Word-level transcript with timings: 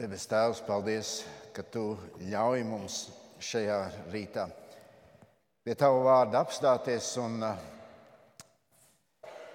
Debes 0.00 0.22
Tēvs, 0.24 0.62
paldies, 0.64 1.08
ka 1.52 1.60
Tu 1.60 1.82
ļauj 2.24 2.62
mums 2.64 2.94
šajā 3.44 3.74
rītā 4.08 4.46
pie 5.60 5.74
Tava 5.76 5.98
vārda 6.06 6.40
apstāties 6.40 7.08
un 7.20 7.34
uh, 7.44 7.58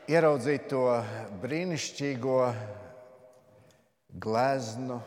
ieraudzīt 0.05 0.67
to 0.69 0.83
brīnišķīgo 1.41 2.35
gleznu, 4.27 4.99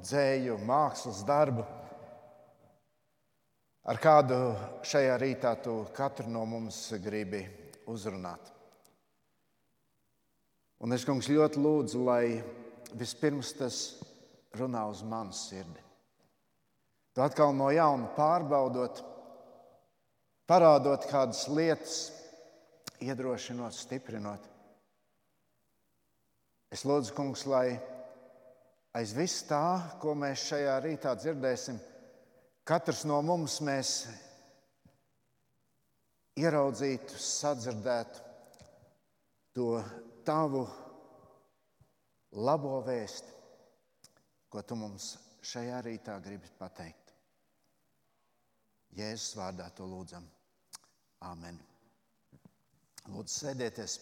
dzēju, 0.00 0.56
mākslas 0.64 1.20
darbu, 1.28 1.68
ar 3.84 4.00
kādu 4.00 4.40
šajā 4.80 5.20
rītā 5.20 5.58
Tu 5.60 5.76
katru 6.00 6.32
no 6.32 6.48
mums 6.48 6.80
gribi 7.04 7.44
uzrunāt. 7.84 8.48
Un 10.80 10.96
es, 10.96 11.04
kungs, 11.04 11.28
ļoti 11.28 11.68
lūdzu, 11.68 12.04
lai 12.08 12.40
vispirms 12.96 13.52
tas 13.60 13.84
runā 14.58 14.86
uz 14.90 15.02
manas 15.06 15.46
sirdi. 15.48 15.82
Tu 17.16 17.22
atkal 17.24 17.54
no 17.56 17.70
jauna 17.72 18.10
pārbaudot, 18.16 18.98
parādot 20.44 21.06
kādas 21.08 21.46
lietas, 21.48 21.94
iedrošinot, 23.00 23.72
stiprinot. 23.72 24.42
Es 26.72 26.84
lūdzu, 26.84 27.14
kungs, 27.16 27.46
lai 27.48 27.78
aiz 28.96 29.14
vis 29.16 29.38
tā, 29.48 29.96
ko 30.00 30.12
mēs 30.18 30.44
šajā 30.50 30.76
rītā 30.84 31.14
dzirdēsim, 31.16 31.78
katrs 32.68 33.04
no 33.08 33.22
mums 33.24 33.60
ieraudzītu, 36.36 37.16
sadzirdētu 37.16 38.24
to 39.56 39.70
tavu 40.28 40.66
labo 42.36 42.82
vēstu 42.84 43.35
ko 44.50 44.62
tu 44.62 44.76
mums 44.78 45.14
šajā 45.46 45.80
rītā 45.86 46.16
gribi 46.24 46.50
pateikt. 46.58 47.12
Jēzus 48.96 49.36
vārdā 49.36 49.68
to 49.76 49.86
lūdzam. 49.88 50.24
Āmen. 51.26 51.58
Lūdzu, 53.12 53.32
sēdieties. 53.34 53.98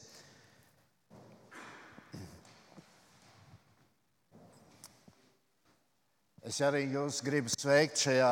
Es 6.45 6.61
arī 6.61 6.83
jūs 6.93 7.23
gribu 7.25 7.49
sveikt 7.49 8.03
šajā 8.05 8.31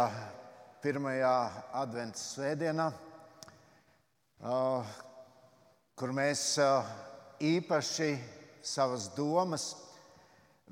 pirmajā 0.84 1.36
adventas 1.80 2.34
svētdienā, 2.34 2.90
kur 5.96 6.12
mēs 6.12 6.42
īpaši 7.40 8.10
savas 8.74 9.08
domas 9.16 9.70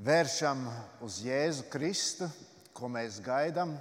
vēršam 0.01 0.65
uz 1.05 1.21
Jēzu 1.25 1.67
Kristu, 1.69 2.29
ko 2.73 2.89
mēs 2.89 3.19
gaidām, 3.21 3.75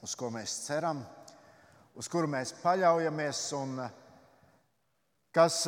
uz 0.00 0.14
ko 0.16 0.30
mēs 0.32 0.54
ceram, 0.64 1.02
uz 2.00 2.08
kuru 2.08 2.30
mēs 2.32 2.54
paļaujamies 2.62 3.40
un 3.58 3.74
kas 5.36 5.62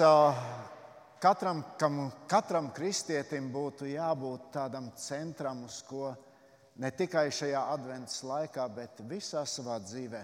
katram, 1.21 1.61
kam, 1.79 2.07
katram 2.31 2.71
kristietim 2.73 3.51
būtu 3.53 3.91
jābūt 3.93 4.49
tādam 4.55 4.89
centram, 4.97 5.67
uz 5.69 5.83
ko 5.85 6.15
ne 6.81 6.91
tikai 6.97 7.29
šajā 7.29 7.67
adventas 7.75 8.23
laikā, 8.25 8.65
bet 8.73 9.05
visā 9.11 9.45
savā 9.45 9.77
dzīvē 9.85 10.23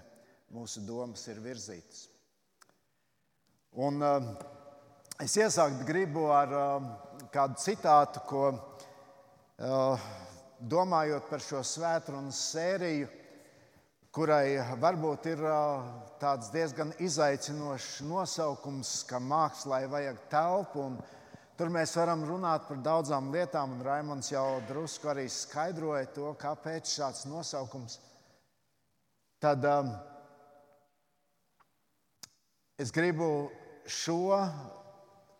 mūsu 0.56 0.80
domas 0.86 1.26
ir 1.28 1.42
virzītas. 1.44 2.06
Un, 3.76 4.00
es 5.20 5.36
iesākt 5.36 5.84
gribu 5.86 6.30
ar 6.32 6.56
kādu 7.34 7.60
citātu, 7.60 8.24
ko 8.24 8.48
domājot 9.58 11.26
par 11.30 11.42
šo 11.42 11.62
svētdienas 11.66 12.38
sēriju, 12.52 13.08
kurai 14.14 14.58
varbūt 14.78 15.26
ir 15.32 15.42
tāds 16.22 16.50
diezgan 16.54 16.92
izaicinošs 17.02 18.00
nosaukums, 18.06 19.02
ka 19.08 19.18
mākslā 19.18 19.84
vajag 19.90 20.20
telpu. 20.30 20.90
Tur 21.58 21.72
mēs 21.74 21.96
varam 21.98 22.22
runāt 22.22 22.68
par 22.68 22.78
daudzām 22.78 23.32
lietām, 23.34 23.72
un 23.74 23.82
Raimons 23.82 24.30
jau 24.30 24.60
drusku 24.68 25.10
arī 25.10 25.26
skaidroja 25.26 26.06
to, 26.14 26.30
kāpēc 26.38 26.86
šāds 26.86 27.24
nosaukums. 27.26 27.98
Tad 29.42 29.66
um, 29.66 29.90
es 32.78 32.94
gribu 32.94 33.50
šo 33.90 34.38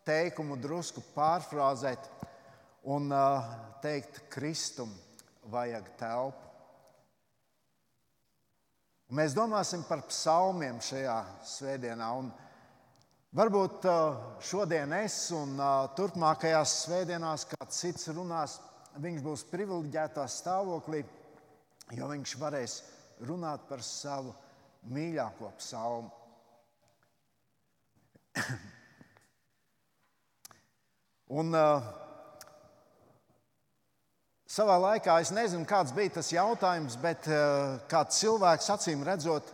teikumu 0.07 0.59
drusku 0.59 1.03
pārfrāzēt 1.15 2.18
un 2.83 3.11
teikt, 3.83 4.21
Kristum 4.31 4.93
vajag 5.51 5.89
telpu. 5.99 6.49
Mēs 9.17 9.33
domāsim 9.33 9.81
par 9.89 10.03
psalmiem 10.11 10.83
šajā 10.85 11.25
svētdienā. 11.49 12.09
Varbūt 13.39 13.87
šodien 14.45 14.93
es 14.99 15.17
un 15.37 15.57
turpmākajās 15.97 16.75
svētdienās 16.85 17.47
kāds 17.49 17.81
cits 17.81 18.11
runās, 18.13 18.59
viņš 19.01 19.21
būs 19.25 19.45
privileģētā 19.49 20.27
stāvoklī, 20.29 21.01
jo 21.97 22.05
viņš 22.13 22.37
varēs 22.41 22.83
runāt 23.25 23.65
par 23.69 23.81
savu 23.85 24.35
mīļāko 24.93 25.53
psalmu. 25.57 26.11
un 31.41 31.55
uh, 31.57 31.83
Savā 34.59 34.75
laikā 34.83 35.21
es 35.23 35.31
nezinu, 35.31 35.63
kāds 35.71 35.93
bija 35.95 36.17
tas 36.17 36.33
jautājums, 36.35 36.97
bet 36.99 37.29
uh, 37.31 37.77
kāds 37.87 38.17
cilvēks 38.19 38.67
acīm 38.75 39.05
redzot, 39.07 39.53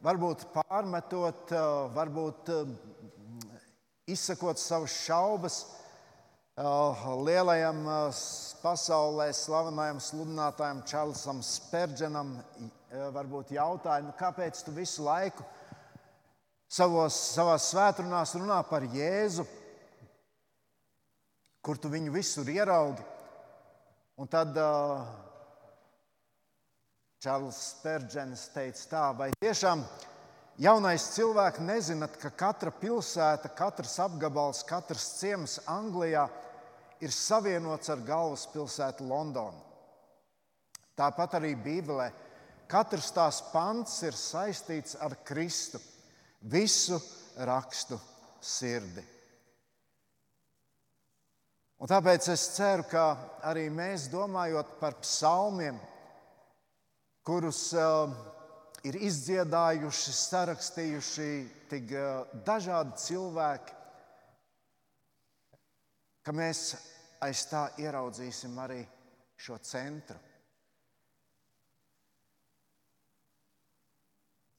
varbūt 0.00 0.46
pārmetot, 0.54 1.52
uh, 1.52 1.90
varbūt 1.92 2.48
uh, 2.54 2.70
izsakot 4.08 4.56
savas 4.56 4.94
šaubas 5.02 5.58
lielajam 6.60 7.84
pasaulē 8.62 9.28
slavenajam 9.36 10.00
sludinātājam 10.04 10.82
Čārlzam 10.88 11.44
Spērģenam, 11.44 12.34
varbūt 13.14 13.54
jautāja, 13.54 14.04
nu, 14.04 14.16
kāpēc 14.18 14.64
tu 14.64 14.74
visu 14.76 15.04
laiku 15.06 15.44
savos, 16.68 17.16
savās 17.36 17.70
svētdienās 17.70 18.34
runā 18.40 18.58
par 18.68 18.88
Jēzu, 18.92 19.46
kur 21.64 21.80
tu 21.80 21.92
viņu 21.92 22.12
visur 22.18 22.48
ieraugi. 22.52 23.19
Un 24.20 24.28
tad 24.28 24.52
uh, 24.60 25.00
Čārlis 27.24 27.56
Spērģens 27.70 28.42
teica, 28.52 28.82
tā, 28.90 29.04
vai 29.16 29.28
tiešām 29.40 29.80
jaunais 30.60 31.06
cilvēks 31.14 31.62
nezināt, 31.64 32.18
ka 32.20 32.28
katra 32.42 32.72
pilsēta, 32.82 33.48
katrs 33.56 33.94
apgabals, 34.04 34.60
katrs 34.68 35.06
ciems 35.22 35.54
Anglijā 35.64 36.26
ir 37.00 37.14
savienots 37.16 37.88
ar 37.88 38.02
galvaspilsētu 38.04 39.06
Londonu. 39.08 39.62
Tāpat 41.00 41.38
arī 41.38 41.54
Bībelē 41.56 42.10
katrs 42.68 43.08
tās 43.16 43.40
pants 43.54 43.94
ir 44.04 44.20
saistīts 44.20 44.98
ar 45.00 45.16
Kristu, 45.24 45.80
visu 46.44 47.00
rakstu 47.48 47.96
sirdi. 48.36 49.06
Un 51.80 51.88
tāpēc 51.88 52.26
es 52.28 52.42
ceru, 52.58 52.84
ka 52.84 53.04
arī 53.48 53.70
mēs 53.72 54.10
domājot 54.12 54.74
par 54.82 54.98
psalmiem, 55.00 55.78
kurus 57.24 57.70
uh, 57.72 58.12
ir 58.84 58.98
izdziedājuši, 59.00 60.12
sarakstījuši 60.18 61.28
tik 61.70 61.94
uh, 61.96 62.34
dažādi 62.44 63.00
cilvēki, 63.00 63.78
ka 66.20 66.36
mēs 66.36 66.60
aiz 67.24 67.46
tā 67.48 67.70
ieraudzīsim 67.80 68.60
arī 68.60 68.82
šo 69.40 69.56
centru. 69.64 70.20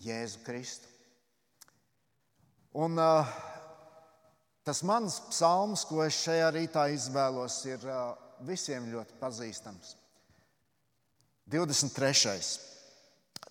Jēzu 0.01 0.41
Kristu. 0.41 0.89
Un, 2.81 2.97
uh, 2.97 3.29
Tas 4.67 4.83
mans 4.85 5.17
psalms, 5.31 5.83
ko 5.89 6.03
es 6.05 6.19
šajā 6.21 6.51
rītā 6.53 6.85
izvēlos, 6.93 7.55
ir 7.65 7.85
visiem 8.45 8.85
ļoti 8.91 9.17
pazīstams. 9.21 9.95
23. 11.49 12.35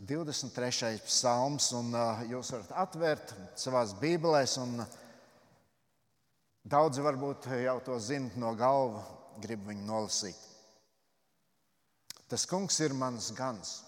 23. 0.00 1.00
psalms, 1.04 1.72
un 1.76 1.90
jūs 2.30 2.52
varat 2.54 2.70
atvērt 2.84 3.34
savā 3.58 3.82
Bībelēs, 4.00 4.54
un 4.62 4.84
daudzi 6.62 7.02
varbūt 7.04 7.50
jau 7.64 7.76
to 7.84 7.98
zinat 8.00 8.38
no 8.38 8.54
galva, 8.56 9.02
grib 9.42 9.66
viņu 9.66 9.84
nolasīt. 9.88 10.46
Tas 12.30 12.46
kungs 12.46 12.78
ir 12.80 12.94
mans 12.94 13.32
gans. 13.34 13.80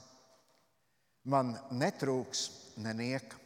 Man 1.23 1.55
netrūks 1.71 2.49
nenieka. 2.83 3.39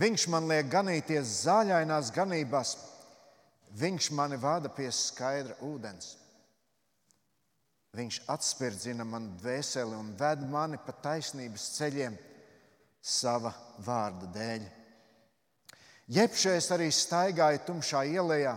Viņš 0.00 0.26
man 0.32 0.46
liek 0.48 0.70
ganīties 0.72 1.42
zāļainās 1.44 2.08
ganībās, 2.14 2.76
viņš 3.76 4.10
mani 4.16 4.38
vada 4.40 4.70
pie 4.72 4.88
skaidra 4.94 5.58
ūdens. 5.66 6.14
Viņš 7.98 8.20
atspērdzina 8.30 9.04
man 9.04 9.32
dvēseli 9.42 9.98
un 9.98 10.14
ved 10.16 10.46
mani 10.48 10.78
pa 10.80 10.94
taisnības 11.04 11.68
ceļiem 11.76 12.16
sava 13.02 13.52
vārda 13.84 14.30
dēļ. 14.32 14.66
Jebšais 16.10 16.70
arī 16.74 16.88
staigāja 16.94 17.60
tumšā 17.66 18.04
ielā, 18.14 18.56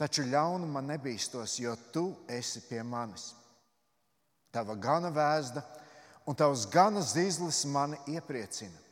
taču 0.00 0.24
ļaunu 0.26 0.66
man 0.68 0.90
nebīstos, 0.90 1.58
jo 1.60 1.76
tu 1.92 2.08
esi 2.26 2.64
pie 2.66 2.82
manis. 2.82 3.30
Tava 4.50 4.74
gana 4.74 5.12
vēzda 5.14 5.62
un 6.26 6.36
tavs 6.38 6.66
gana 6.72 7.02
zīzlis 7.04 7.62
mani 7.70 8.00
iepriecina. 8.10 8.83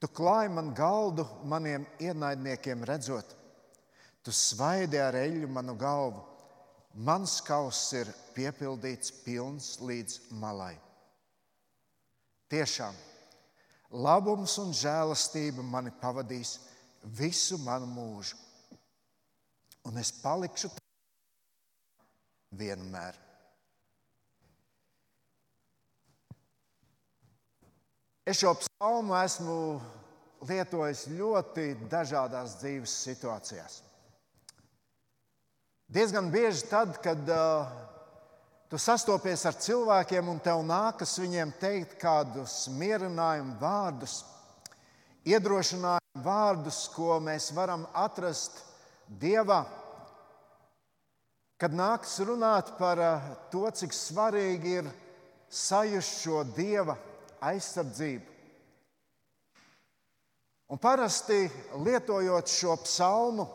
Tu 0.00 0.08
klāji 0.12 0.52
man 0.52 0.74
galdu 0.76 1.24
maniem 1.48 1.86
ienaidniekiem 2.02 2.84
redzot, 2.84 3.30
tu 4.22 4.32
svaidi 4.32 5.00
ar 5.00 5.16
eļļu 5.16 5.48
manu 5.48 5.76
galvu. 5.80 6.24
Mans 7.06 7.40
kauss 7.44 7.92
ir 7.96 8.08
piepildīts 8.36 9.12
pilns 9.24 9.74
līdz 9.84 10.30
malai. 10.40 10.74
Tiešām 12.48 12.96
labums 13.90 14.56
un 14.62 14.72
žēlastība 14.76 15.64
mani 15.64 15.92
pavadīs 16.00 16.56
visu 17.18 17.58
manu 17.62 17.88
mūžu, 17.90 18.38
un 19.86 20.00
es 20.00 20.12
palikšu 20.22 20.72
vienmēr. 22.56 23.25
Es 28.26 28.40
šo 28.42 28.56
psalmu 28.58 29.14
esmu 29.20 29.56
lietojis 30.48 31.04
ļoti 31.14 31.66
dažādās 31.86 32.56
dzīves 32.58 32.94
situācijās. 33.04 33.76
Diezgan 35.86 36.32
bieži 36.34 36.66
tad, 36.66 36.96
kad 37.04 37.22
uh, 37.30 37.70
tu 38.66 38.82
sastopies 38.82 39.46
ar 39.46 39.54
cilvēkiem 39.54 40.32
un 40.32 40.42
tev 40.42 40.64
nākas 40.66 41.14
viņiem 41.22 41.54
teikt 41.62 41.94
kādus 42.02 42.64
mierinājumu 42.74 43.54
vārdus, 43.62 44.18
iedrošinājumu 45.22 46.26
vārdus, 46.26 46.82
ko 46.98 47.20
mēs 47.22 47.52
varam 47.54 47.86
atrast 47.94 48.64
Dievā. 49.06 49.62
Kad 51.62 51.78
nākas 51.78 52.18
runāt 52.26 52.74
par 52.74 52.98
uh, 52.98 53.34
to, 53.54 53.68
cik 53.70 53.94
svarīgi 53.94 54.80
ir 54.82 54.96
sajust 55.46 56.24
šo 56.26 56.42
Dieva 56.56 56.98
aizsardzību. 57.40 58.32
Un 60.66 60.80
parasti 60.82 61.44
lietojot 61.84 62.50
šo 62.50 62.74
psalmu, 62.82 63.46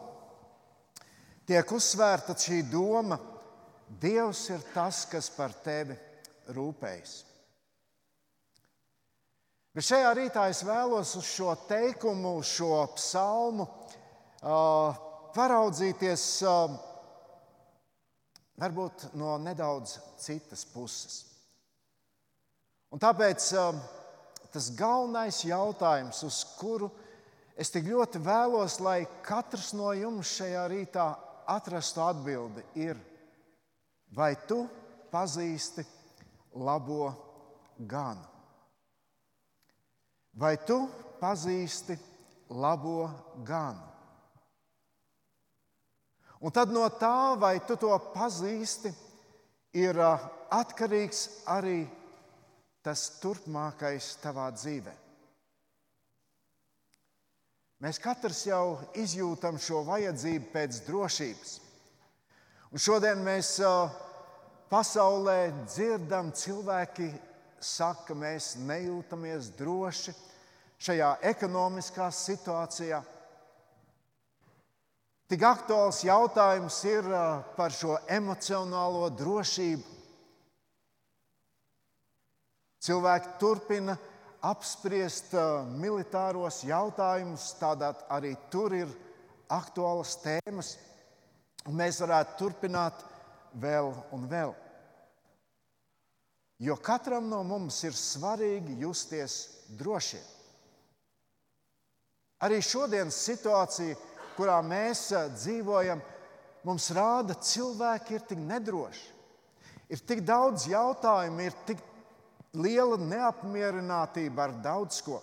tiek 1.48 1.74
uzsvērta 1.76 2.38
šī 2.40 2.62
doma, 2.72 3.20
Dievs 3.92 4.46
ir 4.50 4.62
tas, 4.72 5.04
kas 5.12 5.28
par 5.36 5.52
tevi 5.66 5.98
rūpējas. 6.56 7.16
Bet 9.76 9.88
šajā 9.88 10.14
rītā 10.16 10.46
es 10.52 10.62
vēlos 10.68 11.12
uz 11.20 11.28
šo 11.28 11.52
teikumu, 11.68 12.38
uz 12.40 12.54
šo 12.56 12.86
psalmu 12.96 13.68
paraudzīties 15.36 16.24
varbūt 18.64 19.10
no 19.20 19.38
nedaudz 19.44 19.98
citas 20.20 20.66
puses. 20.72 21.22
Un 22.92 23.00
tāpēc 23.00 23.46
tas 24.52 24.68
galvenais 24.76 25.38
jautājums, 25.48 26.18
uz 26.28 26.42
kuru 26.60 26.90
es 27.56 27.72
tik 27.72 27.86
ļoti 27.88 28.20
vēlos, 28.20 28.82
lai 28.84 29.06
katrs 29.24 29.72
no 29.78 29.94
jums 29.96 30.34
šajā 30.36 30.66
rītā 30.74 31.06
atrastu 31.52 32.04
atbildi, 32.04 32.66
ir, 32.84 33.00
vai 34.12 34.34
tu 34.48 34.66
pazīsti 35.12 35.86
labo 36.60 37.14
ganu? 37.88 38.28
Vai 40.36 40.58
tu 40.68 40.84
pazīsti 41.20 41.96
labo 42.60 43.08
ganu? 43.48 43.88
Un 46.42 46.52
tad 46.52 46.72
no 46.74 46.84
tā, 47.00 47.38
vai 47.40 47.56
tu 47.64 47.76
to 47.80 47.94
pazīsti, 48.12 48.92
ir 49.78 49.96
atkarīgs 50.52 51.28
arī 51.48 51.86
tas 52.86 53.08
turpmākais 53.22 54.16
tavā 54.24 54.50
dzīvē. 54.56 54.94
Mēs 57.82 57.98
katrs 57.98 58.44
jau 58.46 58.78
izjūtam 58.94 59.58
šo 59.58 59.82
vajadzību 59.88 60.52
pēc 60.54 60.84
drošības. 60.86 61.54
Un 62.72 62.82
šodien 62.82 63.24
mēs 63.26 63.56
pasaulē 64.70 65.40
dzirdam, 65.66 66.30
cilvēki 66.32 67.10
saka, 67.62 68.14
mēs 68.18 68.54
nejūtamies 68.62 69.50
droši 69.58 70.14
šajā 70.82 71.10
ekonomiskā 71.34 72.12
situācijā. 72.14 73.02
Tik 75.32 75.44
aktuāls 75.48 76.02
jautājums 76.04 76.78
ir 76.90 77.06
par 77.56 77.74
šo 77.74 77.96
emocionālo 78.12 79.10
drošību. 79.16 80.01
Cilvēki 82.82 83.36
turpina 83.38 83.94
apspriest 84.42 85.36
uh, 85.38 85.62
militāros 85.78 86.64
jautājumus, 86.66 87.52
tādā 87.60 87.92
arī 88.10 88.32
tur 88.50 88.74
ir 88.74 88.90
aktuālas 89.54 90.16
tēmas, 90.24 90.72
mēs 91.70 92.00
varētu 92.02 92.40
turpināt 92.40 93.04
vēl 93.62 93.92
un 94.18 94.26
vēl. 94.32 94.56
Jo 96.62 96.78
katram 96.82 97.30
no 97.30 97.44
mums 97.46 97.78
ir 97.86 97.94
svarīgi 97.98 98.80
justies 98.82 99.38
drošiem. 99.78 100.26
Arī 102.42 102.58
šodienas 102.66 103.22
situācija, 103.28 104.00
kurā 104.40 104.58
mēs 104.66 105.12
uh, 105.14 105.30
dzīvojam, 105.38 106.02
mums 106.66 106.90
rāda, 106.98 107.38
ka 107.38 107.46
cilvēki 107.46 108.18
ir 108.18 108.28
tik 108.34 108.42
nedroši. 108.42 109.08
Ir 109.94 110.02
tik 110.08 110.26
daudz 110.26 110.66
jautājumu, 110.72 111.46
ir 111.46 111.62
tik 111.70 111.82
liela 112.58 112.98
neapmierinātība 113.00 114.48
ar 114.48 114.56
daudz 114.64 115.00
ko. 115.06 115.22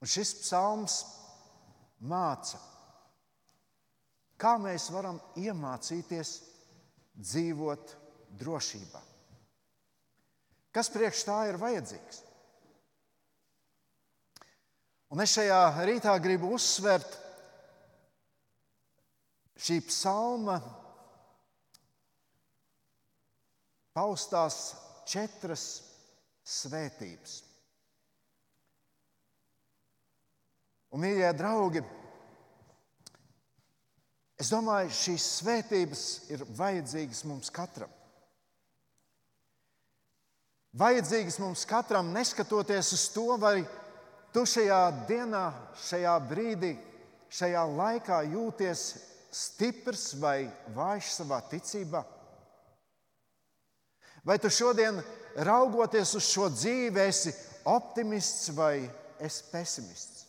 Un 0.00 0.08
šis 0.08 0.32
psalms 0.40 1.02
māca, 2.00 2.56
kā 4.40 4.54
mēs 4.62 4.88
varam 4.94 5.20
iemācīties 5.36 6.32
dzīvot 7.20 7.94
drošībā. 8.40 9.02
Kas 10.72 10.88
priekš 10.94 11.24
tā 11.28 11.38
ir 11.50 11.58
vajadzīgs? 11.60 12.22
Un 15.10 15.20
es 15.20 15.32
šajā 15.34 15.60
rītā 15.84 16.12
gribu 16.22 16.52
uzsvērt 16.54 17.16
šī 19.60 19.80
psalma 19.88 20.60
paustās 24.00 24.72
četras 25.08 25.64
svētības. 26.46 27.40
Un, 30.90 31.02
mīļie 31.04 31.28
draugi, 31.38 31.82
es 34.40 34.50
domāju, 34.50 34.90
šīs 34.96 35.26
svētības 35.36 36.04
ir 36.32 36.46
vajadzīgas 36.56 37.20
mums 37.28 37.52
katram. 37.54 37.92
Vajadzīgas 40.80 41.36
mums 41.42 41.66
katram, 41.68 42.12
neskatoties 42.14 42.94
uz 42.96 43.04
to, 43.12 43.26
vai 43.42 43.58
tu 44.34 44.46
šajā 44.46 44.80
dienā, 45.10 45.44
šajā 45.82 46.16
brīdī, 46.30 46.72
šajā 47.30 47.66
laikā 47.74 48.22
jūties 48.32 48.86
stiprs 49.34 50.14
vai 50.22 50.48
vājš 50.74 51.12
savā 51.20 51.42
ticībā. 51.50 52.02
Vai 54.24 54.38
tu 54.38 54.50
šodien, 54.52 55.00
raugoties 55.36 56.14
uz 56.18 56.26
šo 56.28 56.48
dzīvi, 56.52 57.00
esi 57.08 57.32
optimists 57.68 58.50
vai 58.56 58.84
esi 59.20 59.46
pesimists? 59.52 60.26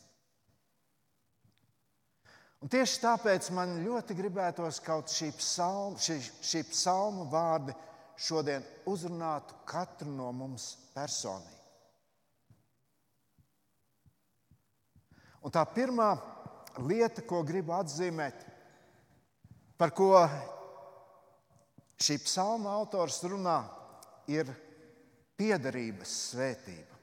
Un 2.61 2.69
tieši 2.69 2.99
tāpēc 3.01 3.47
man 3.57 3.79
ļoti 3.81 4.15
gribētos 4.15 4.77
kaut 4.85 5.09
šī 5.09 5.31
psalma, 5.33 5.97
šī, 5.97 6.19
šī 6.45 6.61
psalma 6.69 7.25
vārdi 7.31 7.73
šodien 8.21 8.61
uzrunātu 8.85 9.57
katru 9.65 10.11
no 10.13 10.29
mums 10.35 10.75
personīgi. 10.93 11.57
Un 15.41 15.49
tā 15.49 15.63
pirmā 15.73 16.11
lieta, 16.85 17.23
ko 17.25 17.41
gribu 17.41 17.73
atzīmēt, 17.73 18.45
par 19.73 19.89
ko 19.97 20.13
šī 21.97 22.19
psalma 22.21 22.75
autors 22.77 23.23
runā, 23.25 23.57
ir 24.31 24.51
piederības 25.39 26.13
svētība. 26.31 26.99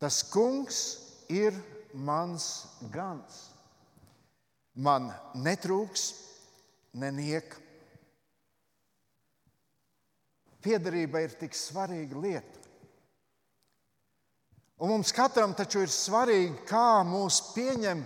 Tas 0.00 0.22
kungs 0.32 0.80
ir 1.28 1.56
mans 1.92 2.66
gans. 2.92 3.46
man 4.80 5.10
netrūks 5.34 6.04
nenieka. 6.96 7.58
Piederība 10.64 11.20
ir 11.24 11.34
tik 11.40 11.56
svarīga 11.56 12.20
lieta. 12.22 12.60
Un 14.80 14.94
mums 14.94 15.12
katram 15.12 15.52
taču 15.56 15.82
ir 15.84 15.92
svarīgi, 15.92 16.62
kā 16.68 17.02
mūs 17.04 17.42
pieņem 17.52 18.00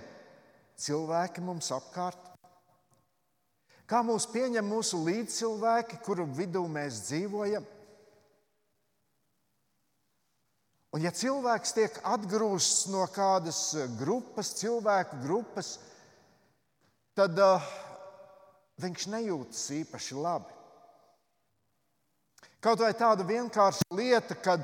cilvēki 0.82 1.44
mums 1.46 1.70
apkārt. 1.74 2.33
Kā 3.84 4.00
mūs 4.00 4.24
pieņem 4.32 4.64
mūsu 4.64 5.02
līdzcilvēki, 5.04 6.00
kuru 6.04 6.24
vidū 6.32 6.64
mēs 6.72 7.02
dzīvojam? 7.10 7.66
Un, 10.94 11.02
ja 11.02 11.10
cilvēks 11.10 11.74
tiek 11.74 11.96
atgrūsts 12.06 12.86
no 12.92 13.02
kādas 13.12 13.74
grupas, 13.98 14.52
cilvēku 14.60 15.18
grupas, 15.24 15.72
tad 17.18 17.36
uh, 17.42 17.66
viņš 18.80 19.08
nejūtas 19.10 19.64
īpaši 19.82 20.16
labi. 20.22 20.54
Kaut 22.64 22.80
vai 22.80 22.94
tāda 22.96 23.26
vienkārša 23.28 23.90
lieta, 23.92 24.38
kad 24.40 24.62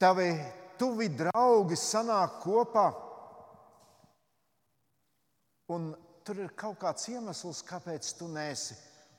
tavi 0.00 0.30
tuvi 0.80 1.10
draugi 1.12 1.76
sanāk 1.76 2.38
kopā, 2.46 2.86
un 5.74 5.90
tur 6.26 6.42
ir 6.42 6.54
kaut 6.58 6.80
kāds 6.82 7.06
iemesls, 7.12 7.62
kāpēc 7.66 8.08
tu 8.18 8.26
neesi 8.30 8.74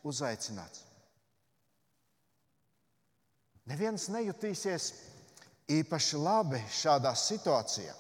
uzaicināts. 0.08 0.84
Neviens 3.68 4.08
nejutīsies 4.12 4.92
īpaši 5.78 6.20
labi 6.20 6.60
šādā 6.72 7.12
situācijā. 7.20 7.96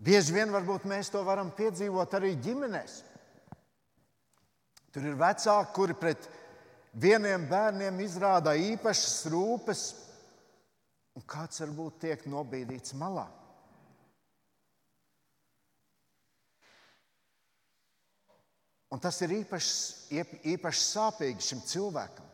Bieži 0.00 0.34
vien 0.34 0.50
varbūt 0.50 0.86
mēs 0.88 1.10
to 1.12 1.20
varam 1.26 1.52
piedzīvot 1.54 2.14
arī 2.16 2.32
ģimenēs. 2.40 3.00
Tur 4.90 5.06
ir 5.06 5.18
vecāki, 5.18 5.74
kuri 5.76 5.94
pret 5.94 6.26
vieniem 6.98 7.44
bērniem 7.50 8.00
izrāda 8.02 8.56
īpašas 8.58 9.28
rūpes, 9.30 9.82
un 11.14 11.26
kāds 11.30 11.62
varbūt 11.62 12.00
tiek 12.06 12.24
nobīdīts 12.32 12.96
malā. 12.98 13.28
Un 18.90 18.98
tas 18.98 19.20
ir 19.22 19.36
īpaši, 19.38 20.18
īpaši 20.50 20.82
sāpīgi 20.82 21.46
šim 21.46 21.62
cilvēkam. 21.66 22.26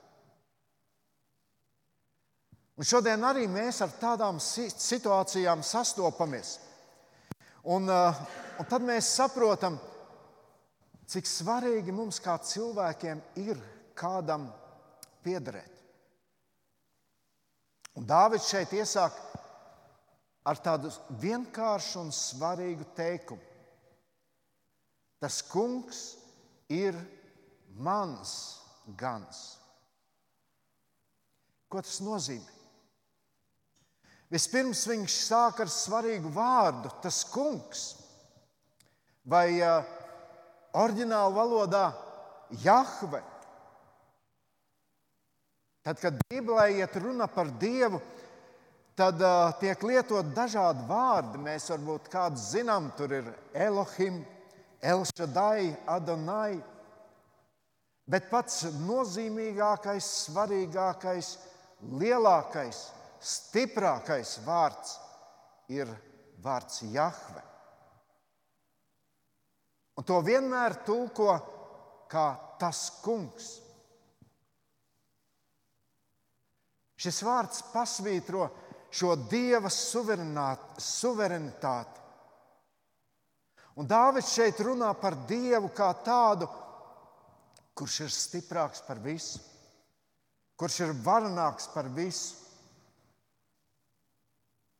Un 2.76 2.84
šodien 2.84 3.24
arī 3.24 3.46
mēs 3.48 3.80
ar 3.84 3.92
tādām 4.00 4.40
situācijām 4.40 5.62
sastopamies. 5.64 6.56
Un, 7.72 7.88
uh, 7.88 8.18
un 8.60 8.68
tad 8.68 8.84
mēs 8.84 9.08
saprotam, 9.16 9.78
cik 11.08 11.28
svarīgi 11.28 11.94
mums 11.94 12.20
kā 12.20 12.36
cilvēkiem 12.40 13.22
ir 13.40 13.60
kādam 13.96 14.48
piederēt. 15.24 15.72
Un 17.96 18.04
Dāvids 18.04 18.50
šeit 18.52 18.74
iesāk 18.76 19.16
ar 20.46 20.60
tādu 20.62 20.92
vienkāršu 21.22 22.04
un 22.04 22.12
svarīgu 22.12 22.84
teikumu. 22.96 23.42
Tas 25.16 25.40
kungs 25.48 26.02
ir 26.72 26.96
mans 27.76 28.32
gans. 28.98 29.44
Ko 31.68 31.82
tas 31.82 32.00
nozīmē? 32.04 32.52
Vispirms 34.30 34.82
viņš 34.90 35.20
sāk 35.28 35.62
ar 35.62 35.70
svarīgu 35.70 36.32
vārdu, 36.34 36.90
tas 37.02 37.22
kungs. 37.30 37.84
Vai 39.26 39.58
uh, 39.62 39.86
oriģinālā 40.78 41.30
valodā 41.34 41.86
Jahve 42.62 43.22
Tad, 45.86 46.00
kad 46.02 46.16
Bībelē 46.18 46.80
iet 46.80 46.96
runa 46.98 47.28
par 47.30 47.46
Dievu, 47.62 48.00
tad 48.98 49.20
uh, 49.22 49.52
tiek 49.60 49.84
lietot 49.86 50.32
dažādi 50.34 50.82
vārdi. 50.88 51.38
Mēs 51.38 51.68
varbūt 51.70 52.08
kādu 52.10 52.42
zinām, 52.42 52.88
tur 52.98 53.14
ir 53.14 53.28
Elohim, 53.54 54.16
Elšadai, 54.82 55.74
Adonai. 55.86 56.62
Bet 58.06 58.28
pats 58.30 58.62
nozīmīgākais, 58.86 60.06
svarīgākais, 60.28 61.32
lielākais, 61.98 62.84
stiprākais 63.18 64.36
vārds 64.46 64.94
ir 65.74 65.90
vārds 66.44 66.84
Jahve. 66.92 67.42
Un 69.96 70.04
to 70.04 70.20
vienmēr 70.22 70.84
tulko 70.86 71.34
kā 72.12 72.28
tas 72.60 72.90
kungs. 73.02 73.46
Šis 76.96 77.22
vārds 77.26 77.62
pasvītro 77.72 78.48
šo 78.92 79.16
dieva 79.28 79.70
suverenitāti. 79.72 82.05
Un 83.76 83.88
Dāvids 83.88 84.32
šeit 84.32 84.60
runā 84.64 84.88
par 84.96 85.14
Dievu 85.28 85.68
kā 85.76 85.90
tādu, 86.04 86.48
kurš 87.76 88.00
ir 88.06 88.12
stiprāks 88.14 88.80
par 88.86 89.02
visu, 89.04 89.42
kurš 90.56 90.78
ir 90.86 90.94
varenāks 91.04 91.68
par 91.74 91.90
visu, 91.92 92.38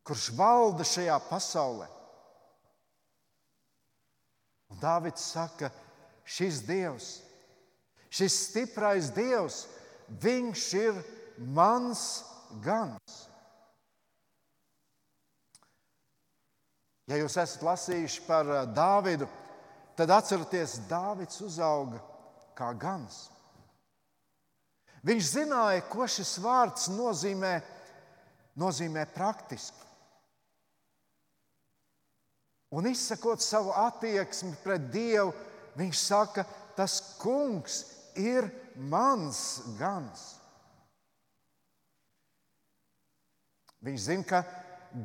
kurš 0.07 0.31
valda 0.39 0.87
šajā 0.87 1.19
pasaulē. 1.29 1.85
Un 4.73 4.81
Dāvids 4.81 5.29
saka, 5.35 5.69
šis 6.25 6.63
Dievs, 6.65 7.11
šis 8.09 8.41
stiprais 8.47 9.11
Dievs, 9.13 9.67
viņš 10.09 10.67
ir 10.81 10.97
mans 11.37 12.01
gans. 12.65 13.27
Ja 17.07 17.19
jūs 17.21 17.37
esat 17.39 17.63
lasījuši 17.63 18.23
par 18.27 18.49
eh, 18.51 18.67
Dāvidu, 18.75 19.27
tad 19.95 20.11
atcerieties, 20.11 20.81
Dāvids 20.89 21.39
uzauga 21.45 22.01
kā 22.57 22.73
gans. 22.75 23.27
Viņš 25.07 25.27
zināja, 25.31 25.85
ko 25.87 26.07
šis 26.09 26.33
vārds 26.43 26.89
nozīmē, 26.91 27.53
nozīmē 28.59 29.05
praktiski. 29.13 29.85
Un 32.75 32.89
izsakot 32.89 33.39
savu 33.39 33.71
attieksmi 33.71 34.57
pret 34.59 34.89
Dievu, 34.91 35.31
viņš 35.79 36.01
saka, 36.01 36.43
tas 36.75 36.99
kungs 37.21 37.85
ir 38.19 38.49
mans 38.75 39.61
gans. 39.79 40.33
Viņš 43.87 44.01
zina, 44.09 44.27
ka 44.27 44.41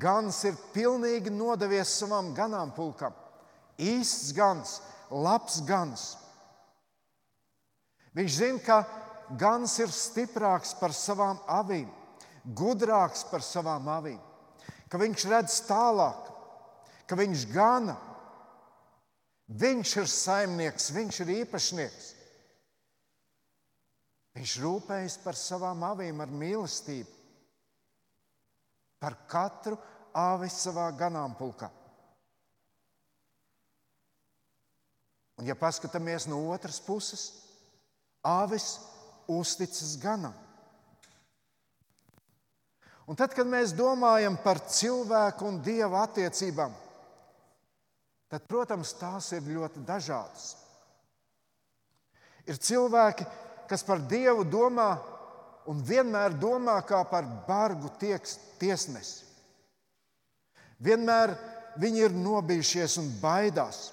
gans 0.01 0.43
ir 0.49 0.59
pilnīgi 0.75 1.33
nodevies 1.33 1.91
savam 2.01 2.33
ganāmpulkam. 2.37 3.15
Īsts 3.81 4.33
gans, 4.37 4.79
labs 5.11 5.61
gans. 5.67 6.05
Viņš 8.17 8.37
zina, 8.37 8.61
ka 8.61 8.79
gans 9.41 9.79
ir 9.81 9.93
stiprāks 9.93 10.75
par 10.79 10.93
savām 10.93 11.41
avīm, 11.49 11.89
gudrāks 12.45 13.25
par 13.31 13.45
savām 13.45 13.89
avīm, 13.89 14.21
ka 14.93 15.01
viņš 15.01 15.29
redz 15.33 15.61
tālāk, 15.69 16.29
ka 17.09 17.19
viņš 17.19 17.47
gana. 17.55 17.97
Viņš 19.53 19.91
ir 20.01 20.07
saimnieks, 20.09 20.93
viņš 20.97 21.17
ir 21.25 21.31
īpašnieks. 21.43 22.05
Viņš 24.39 24.53
rūpējas 24.63 25.19
par 25.21 25.37
savām 25.37 25.83
avīm 25.85 26.23
ar 26.25 26.31
mīlestību 26.33 27.22
par 29.03 29.19
katru 29.27 29.75
āvi 30.15 30.47
savā 30.53 30.87
ganāmpulkā. 30.95 31.69
Un, 35.41 35.49
ja 35.49 35.57
paskatāmies 35.59 36.29
no 36.31 36.39
otras 36.55 36.79
puses, 36.85 37.25
āvis 38.23 38.77
uzticas 39.27 39.97
ganam. 39.99 40.37
Un 43.11 43.19
tad, 43.19 43.35
kad 43.35 43.49
mēs 43.51 43.75
domājam 43.75 44.37
par 44.45 44.61
cilvēku 44.71 45.49
un 45.49 45.59
dieva 45.65 46.05
attiecībām, 46.07 46.75
tad, 48.31 48.45
protams, 48.47 48.95
tās 49.01 49.33
ir 49.35 49.49
ļoti 49.51 49.83
dažādas. 49.89 50.53
Ir 52.47 52.61
cilvēki, 52.63 53.27
kas 53.71 53.83
par 53.87 54.01
dievu 54.07 54.47
domā 54.47 54.93
un 55.71 55.83
vienmēr 55.87 56.35
domā 56.41 56.79
kā 56.87 57.03
par 57.09 57.27
bargu 57.47 57.91
tieks, 58.01 58.39
tiesnesi. 58.61 59.29
Vienmēr 60.83 61.35
viņi 61.79 62.07
ir 62.09 62.17
nobijušies 62.17 62.99
un 63.03 63.11
baidās. 63.21 63.91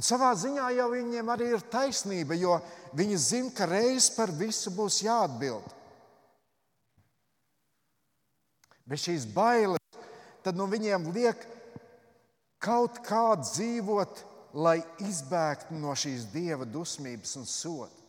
Un 0.00 0.06
savā 0.06 0.30
ziņā 0.38 0.70
jau 0.78 0.86
viņiem 0.94 1.28
arī 1.28 1.50
ir 1.52 1.66
taisnība, 1.68 2.38
jo 2.38 2.56
viņi 2.96 3.18
zina, 3.20 3.52
ka 3.52 3.68
reiz 3.68 4.08
par 4.14 4.32
visu 4.32 4.72
būs 4.72 5.02
jāatbild. 5.04 5.66
Bet 8.88 9.02
šīs 9.04 9.28
bailes 9.28 9.80
tad 10.40 10.56
no 10.56 10.64
viņiem 10.70 11.10
liek 11.12 11.44
kaut 12.64 13.02
kā 13.04 13.36
dzīvot, 13.38 14.24
lai 14.56 14.80
izbēgtu 15.04 15.76
no 15.78 15.92
šīs 15.94 16.24
dieva 16.32 16.64
dusmības 16.66 17.36
un 17.38 17.46
soda. 17.46 17.99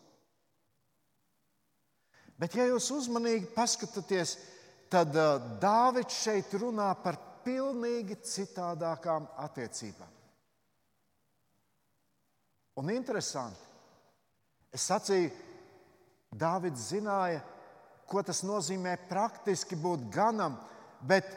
Bet, 2.42 2.56
ja 2.58 2.66
jūs 2.66 2.88
uzmanīgi 2.90 3.52
paskatāties, 3.54 4.34
tad 4.90 5.14
Dāvids 5.62 6.24
šeit 6.24 6.56
runā 6.58 6.90
par 7.04 7.20
pilnīgi 7.46 8.18
citādākām 8.26 9.28
attiecībām. 9.46 10.10
Un 12.82 12.90
interesanti, 12.90 13.62
es 14.74 14.88
sacīju, 14.90 15.30
Dāvids 16.32 16.88
zināja, 16.94 17.44
ko 18.08 18.24
tas 18.24 18.42
nozīmē 18.48 18.96
praktiski 19.10 19.76
būt 19.76 20.08
ganam, 20.14 20.56
bet 21.04 21.28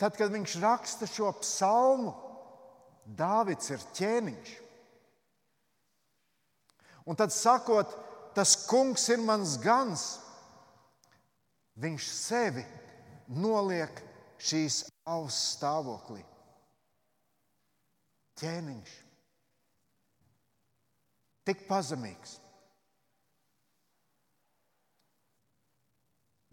tad, 0.00 0.16
kad 0.18 0.32
viņš 0.34 0.58
raksta 0.60 1.08
šo 1.08 1.30
psalmu, 1.40 2.12
Dāvids 3.06 3.70
ir 3.70 3.88
ķēniņš. 3.96 4.54
Un 7.06 7.16
tad 7.16 7.30
sakot, 7.30 7.92
tas 8.34 8.56
kungs 8.66 9.06
ir 9.14 9.22
mans 9.22 9.54
gans, 9.62 10.08
viņš 11.80 12.08
sevi 12.08 12.64
noliek 13.28 14.00
šīs 14.38 14.84
auss 15.08 15.56
stāvoklī. 15.56 16.22
Ķēniņš. 18.40 18.96
Tik 21.46 21.62
pazemīgs. 21.68 22.40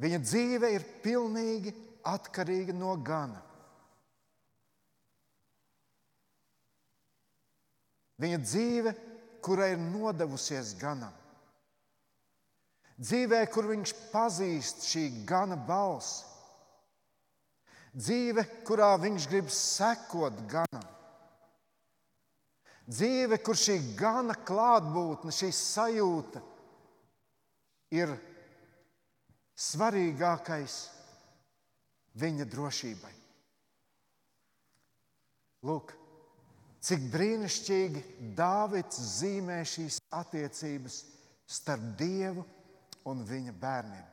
Viņa 0.04 0.20
dzīve 0.24 0.70
ir 0.76 0.86
pilnīgi 1.04 1.74
atkarīga 2.08 2.76
no 2.76 2.94
gana. 3.00 3.42
Viņa 8.24 8.40
dzīve, 8.44 8.94
kurai 9.44 9.74
ir 9.74 9.82
nodevusies 9.82 10.74
ganam. 10.80 11.23
Dzīvē, 13.02 13.42
kur 13.50 13.68
viņš 13.72 13.94
pazīst 14.12 14.86
šī 14.86 15.08
gana 15.26 15.58
balsi. 15.58 16.30
Dzīve, 17.94 18.46
kurā 18.66 18.94
viņš 19.02 19.26
grib 19.30 19.50
sekot 19.54 20.38
ganam. 20.50 20.86
Dzīve, 22.90 23.38
kur 23.46 23.58
šī 23.58 23.78
gana 23.98 24.36
klātbūtne, 24.36 25.32
šī 25.32 25.50
sajūta 25.56 26.42
ir 27.96 28.14
svarīgākais 29.56 30.80
viņa 32.20 32.50
drošībai. 32.50 33.14
Lūk, 35.64 35.94
cik 36.84 37.06
brīnišķīgi 37.14 38.34
Dāvids 38.36 39.00
zīmē 39.20 39.62
šīs 39.64 40.02
attiecības 40.14 41.00
starp 41.48 41.94
Dievu 42.02 42.44
un 42.44 42.63
viņa 43.28 43.54
bērniem. 43.60 44.10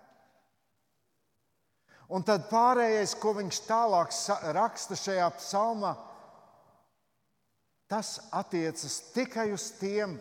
Un 2.10 2.24
tad 2.26 2.48
pārējais, 2.50 3.14
ko 3.22 3.36
viņš 3.38 3.60
tālāk 3.68 4.14
raksta 4.56 4.98
šajā 4.98 5.28
psalmā, 5.38 5.92
tas 7.90 8.16
attiecas 8.34 8.98
tikai 9.14 9.52
uz 9.54 9.68
tiem, 9.78 10.18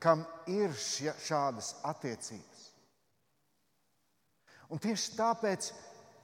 kam 0.00 0.24
ir 0.48 0.72
šādas 0.72 1.74
attiecības. 1.86 2.64
Un 4.72 4.80
tieši 4.80 5.12
tāpēc 5.18 5.68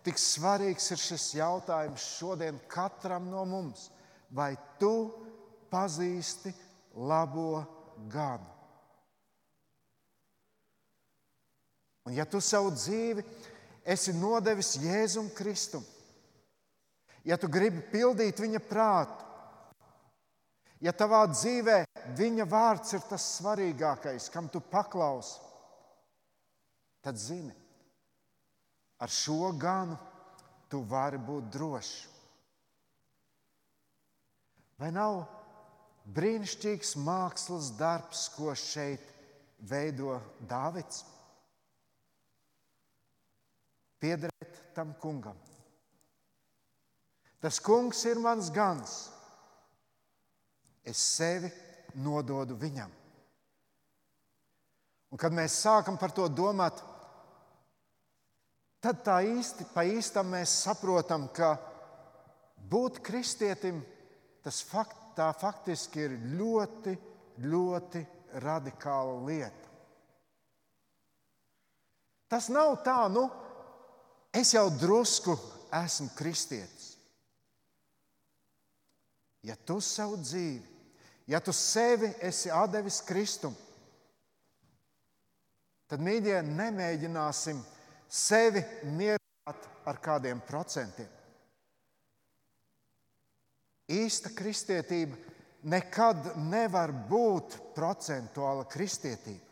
tik 0.06 0.16
svarīgs 0.16 0.88
ir 0.94 1.00
šis 1.02 1.30
jautājums 1.36 2.08
šodien 2.16 2.58
katram 2.72 3.28
no 3.28 3.44
mums. 3.44 3.90
Vai 4.32 4.54
tu 4.80 5.12
pazīsti 5.68 6.54
labo 6.96 7.60
ganu? 8.08 8.57
Un 12.08 12.14
ja 12.16 12.24
tu 12.24 12.40
savu 12.40 12.70
dzīvi 12.72 13.20
esi 13.84 14.14
nodevis 14.16 14.78
Jēzum 14.80 15.26
Kristum, 15.36 15.82
ja 17.20 17.36
tu 17.36 17.50
gribi 17.52 17.82
pildīt 17.92 18.38
viņa 18.40 18.62
prātu, 18.64 19.26
ja 20.80 20.94
tavā 20.96 21.26
dzīvē 21.28 21.82
viņa 22.16 22.46
vārds 22.48 22.94
ir 22.96 23.04
tas 23.10 23.26
svarīgākais, 23.34 24.30
kam 24.32 24.48
tu 24.48 24.62
paklausi, 24.72 25.36
tad 27.04 27.20
zini, 27.20 27.52
ar 29.04 29.12
šo 29.12 29.52
ganu 29.60 30.00
tu 30.72 30.80
vari 30.88 31.20
būt 31.20 31.52
drošs. 31.58 31.92
Vai 34.80 34.88
nav 34.96 35.26
brīnišķīgs 36.16 36.96
mākslas 37.04 37.68
darbs, 37.76 38.30
ko 38.32 38.56
šeit 38.56 39.04
veido 39.60 40.16
Dāvids? 40.48 41.04
Piederēt 44.00 44.74
tam 44.74 44.94
kungam. 45.00 45.36
Tas 47.38 47.60
kungs 47.62 48.00
ir 48.10 48.18
mans 48.18 48.50
gans. 48.50 48.94
Es 50.82 50.98
sevi 50.98 51.50
nododu 52.02 52.56
viņam. 52.58 52.90
Un 55.08 55.20
kad 55.20 55.32
mēs 55.32 55.56
sākam 55.62 55.96
par 56.00 56.12
to 56.12 56.26
domāt, 56.28 56.80
tad 58.84 59.00
tā 59.06 59.20
īsti, 59.24 59.68
pa 59.72 59.86
īstam 59.88 60.34
mēs 60.34 60.52
saprotam, 60.66 61.28
ka 61.32 61.54
būt 62.68 63.00
kristietim 63.04 63.80
tas 64.44 64.60
fakt, 64.64 64.96
tā 65.16 65.30
faktiski 65.34 66.04
ir 66.04 66.16
ļoti, 66.38 66.94
ļoti 67.42 68.04
radikāla 68.44 69.16
lieta. 69.26 69.68
Tas 72.28 72.50
nav 72.52 72.76
tā, 72.84 73.00
nu, 73.10 73.24
es 74.32 74.52
jau 74.54 74.68
drusku 74.70 75.36
esmu 75.84 76.10
kristietis. 76.16 76.96
Ja 79.42 79.54
tu 79.56 79.78
savu 79.80 80.18
dzīvi, 80.20 80.64
ja 81.30 81.40
tu 81.40 81.52
sevi 81.54 82.10
esi 82.26 82.50
devis 82.72 83.00
Kristum, 83.06 83.54
tad, 85.88 86.02
mīļie, 86.04 86.40
nemēģināsim 86.42 87.60
sevi 88.08 88.64
mierināt 88.82 89.68
ar 89.88 90.00
kādiem 90.02 90.40
procentiem. 90.44 91.08
Īsta 93.88 94.34
kristietība 94.36 95.16
nekad 95.64 96.34
nevar 96.50 96.92
būt 97.08 97.56
procentuāla 97.76 98.66
kristietība. 98.68 99.47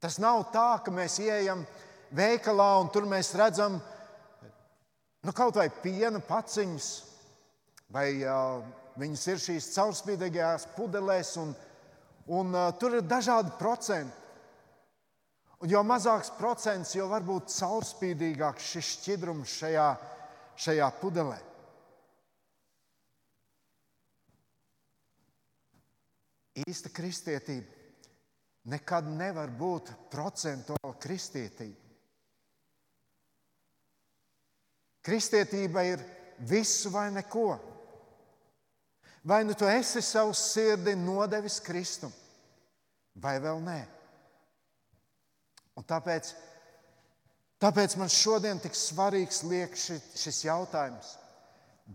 Tas 0.00 0.16
nav 0.16 0.46
tā, 0.54 0.80
ka 0.80 0.92
mēs 0.94 1.18
ienākam 1.20 1.66
veikalā 2.16 2.68
un 2.80 2.88
tur 2.92 3.04
mēs 3.08 3.34
redzam 3.38 3.76
nu, 5.20 5.32
kaut 5.36 5.58
vai 5.60 5.68
piena 5.82 6.22
paciņas, 6.24 6.86
vai 7.92 8.06
uh, 8.24 8.62
viņas 9.00 9.26
ir 9.28 9.42
šīs 9.44 9.68
caurspīdīgās 9.74 10.70
pudelēs, 10.76 11.34
un, 11.42 11.52
un 12.32 12.56
uh, 12.56 12.70
tur 12.80 12.96
ir 12.96 13.04
dažādi 13.06 13.52
procenti. 13.60 14.16
Un 15.60 15.68
jo 15.68 15.82
mazāks 15.84 16.30
procents, 16.38 16.94
jo 16.96 17.04
varbūt 17.10 17.52
caurspīdīgāks 17.52 18.70
šis 18.72 18.94
šķidrums 18.94 19.58
šajā, 19.60 19.88
šajā 20.56 20.88
pudelē. 21.02 21.36
Īsta 26.64 26.88
kristietība 26.92 27.79
nekad 28.68 29.08
nevar 29.08 29.50
būt 29.56 29.92
procentuāla 30.12 30.96
kristietība. 31.00 31.78
Kristietība 35.00 35.84
ir 35.88 36.02
visu 36.48 36.90
vai 36.92 37.08
neko. 37.14 37.48
Vai 39.24 39.44
nu 39.44 39.54
tu 39.54 39.68
esi 39.68 40.02
savu 40.04 40.32
sirdi 40.36 40.94
nodevis 40.96 41.58
Kristum, 41.64 42.12
vai 43.20 43.36
vēl 43.40 43.60
nē. 43.64 43.80
Un 45.76 45.84
tāpēc, 45.88 46.32
tāpēc 47.60 47.96
man 48.00 48.12
šodien 48.12 48.60
tik 48.60 48.76
svarīgs 48.76 49.42
liekas 49.48 49.88
šis 50.20 50.44
jautājums, 50.44 51.14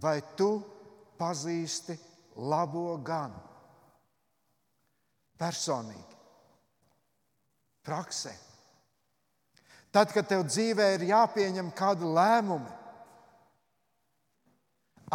vai 0.01 0.19
tu 0.38 0.60
pazīsti 1.17 1.97
labo 2.36 2.91
ganu 3.06 3.41
personīgi? 5.41 6.14
Praksē. 7.86 8.34
Tad, 9.95 10.12
kad 10.12 10.28
tev 10.28 10.43
dzīvē 10.50 10.89
ir 10.98 11.06
jāpieņem 11.12 11.69
kādi 11.78 12.08
lēmumi 12.17 12.74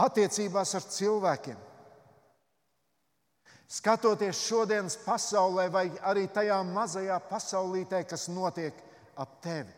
attiecībās 0.00 0.72
ar 0.78 0.86
cilvēkiem, 0.86 1.58
skatoties 3.70 4.40
šodienas 4.46 4.96
pasaulē, 5.04 5.66
vai 5.68 5.84
arī 6.06 6.24
tajā 6.32 6.62
mazajā 6.64 7.18
pasaulītē, 7.28 8.00
kas 8.08 8.28
notiek 8.32 8.78
ap 9.20 9.36
tevi. 9.44 9.74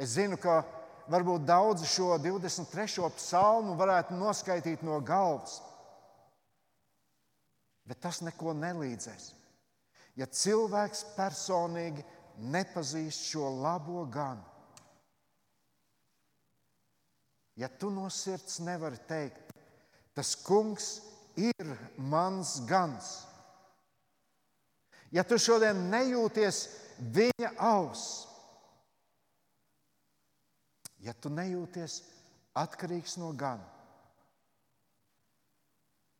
Es 0.00 0.16
zinu, 0.16 0.38
ka 0.40 0.62
varbūt 1.12 1.44
daudzi 1.46 1.86
šo 1.86 2.16
23. 2.18 3.10
psalmu 3.18 3.76
varētu 3.78 4.16
noskaidrot 4.18 4.82
no 4.86 4.98
galvas, 5.04 5.60
bet 7.84 8.00
tas 8.00 8.20
neko 8.24 8.54
nelīdzēs. 8.56 9.30
Ja 10.16 10.26
cilvēks 10.30 11.04
personīgi 11.16 12.04
nepazīst 12.54 13.28
šo 13.30 13.50
labo 13.62 14.04
ganu, 14.10 14.44
ja 17.58 17.68
tu 17.68 17.90
no 17.94 18.08
sirds 18.10 18.58
nevari 18.66 18.98
teikt, 19.08 19.52
tas 20.14 20.34
kungs 20.38 20.96
ir 21.38 21.74
mans 21.98 22.56
gans, 22.68 23.10
ja 25.14 25.26
tu 25.26 25.38
šodien 25.38 25.86
nejūties 25.90 26.64
viņa 27.14 27.52
auss, 27.58 28.24
ja 31.02 31.14
tu 31.14 31.30
nejūties 31.30 32.00
atkarīgs 32.58 33.18
no 33.20 33.32
gana, 33.36 33.66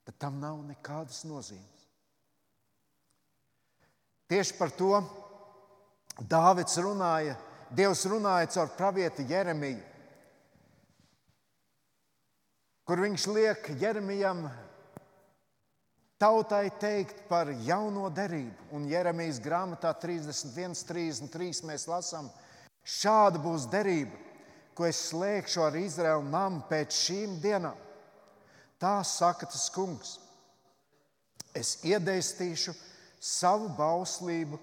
tad 0.04 0.18
tam 0.20 0.40
nav 0.40 0.60
nekādas 0.68 1.24
nozīmes. 1.28 1.86
Tieši 4.28 4.56
par 4.58 4.72
to 4.72 4.92
Dāvids 6.30 6.76
runāja, 6.78 7.34
Dievs 7.74 8.04
runāja 8.06 8.52
caur 8.54 8.68
pravieti 8.76 9.24
Jeremiju, 9.26 9.80
kur 12.86 13.00
viņš 13.02 13.24
liek 13.34 13.70
Jeremijam 13.80 14.44
tautai 16.20 16.68
teikt 16.80 17.24
par 17.28 17.50
jauno 17.66 18.06
derību. 18.14 18.68
Un 18.76 18.86
Jeremijas 18.88 19.40
grāmatā 19.42 19.90
31, 20.00 20.76
33 20.86 21.64
mēs 21.68 21.88
lasām, 21.90 22.30
šāda 22.84 23.40
būs 23.42 23.66
derība, 23.72 24.16
ko 24.74 24.86
es 24.86 25.00
slēgšu 25.10 25.64
ar 25.66 25.76
Izraēlu 25.80 26.28
namu 26.30 26.62
pēc 26.70 26.94
šīm 26.94 27.40
dienām. 27.42 27.76
Tā 28.85 28.99
saka 29.09 29.49
tas 29.49 29.70
kungs. 29.73 30.18
Es 31.57 31.79
iedēstīšu 31.88 32.75
savu 33.16 33.70
bauslību 33.79 34.59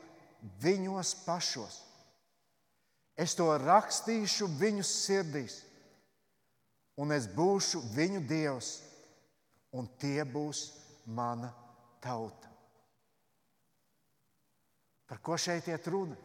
viņos 0.61 1.15
pašos. 1.25 1.79
Es 3.17 3.33
to 3.37 3.47
rakstīšu 3.57 4.45
viņu 4.59 4.85
sirdīs, 4.85 5.55
un 7.01 7.15
es 7.17 7.25
būšu 7.25 7.81
viņu 7.95 8.21
dievs, 8.29 8.69
un 9.73 9.89
tie 9.97 10.21
būs 10.21 10.67
mana 11.09 11.49
tauta. 12.03 12.51
Par 15.09 15.17
ko 15.25 15.33
šeit 15.33 15.65
iet 15.73 15.89
runa? 15.89 16.15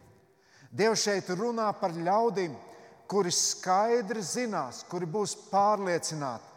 Dievs 0.69 1.01
šeit 1.07 1.33
runā 1.33 1.71
par 1.81 1.97
ļaudīm, 1.97 2.53
kuri 3.09 3.33
skaidri 3.33 4.21
zinās, 4.21 4.83
kuri 4.85 5.09
būs 5.09 5.33
pārliecināti, 5.49 6.53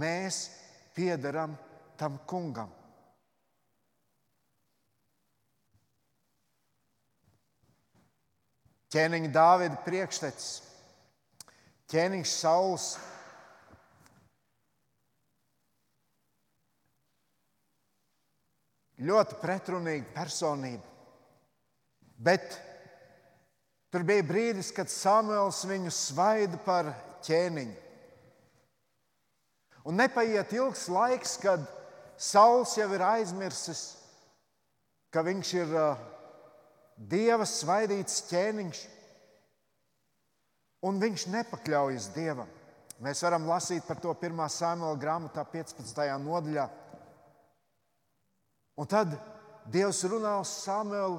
mēs 0.00 0.40
piederam 0.96 1.56
tam 2.00 2.18
kungam. 2.28 2.70
Ķēniņa 8.92 9.30
Dāvida 9.32 9.78
priekštecis, 9.86 10.50
ķēniņš 11.88 12.34
Sauls. 12.34 12.90
Ļoti 19.02 19.38
pretrunīga 19.40 20.12
personība. 20.14 20.84
Bet 22.22 22.60
Tur 23.92 24.06
bija 24.08 24.24
brīdis, 24.24 24.70
kad 24.72 24.88
Samuēls 24.88 25.66
viņu 25.68 25.90
svaida 25.92 26.56
par 26.64 26.86
ķēniņu. 27.26 27.74
Un 29.88 29.98
nepaiet 29.98 30.52
ilgs 30.54 30.86
laiks, 30.92 31.36
kad 31.42 31.64
Sauls 32.22 32.76
jau 32.78 32.86
ir 32.94 33.02
aizmirsis, 33.02 33.96
ka 35.10 35.24
viņš 35.26 35.52
ir 35.58 35.76
Dieva 37.02 37.46
svaidīts 37.48 38.20
ķēniņš, 38.28 38.82
un 40.86 41.00
viņš 41.02 41.24
nepakļaujas 41.32 42.10
Dievam. 42.14 42.50
Mēs 43.02 43.24
varam 43.26 43.48
lasīt 43.50 43.82
par 43.88 43.98
to 43.98 44.12
1. 44.14 44.38
Samuēlā 44.54 45.00
grāmatā, 45.02 45.42
15. 45.50 46.04
nodaļā. 46.22 46.68
Un 48.78 48.86
tad 48.86 49.16
Dievs 49.72 50.04
runā 50.06 50.36
uz 50.44 50.52
Samuēlu 50.62 51.18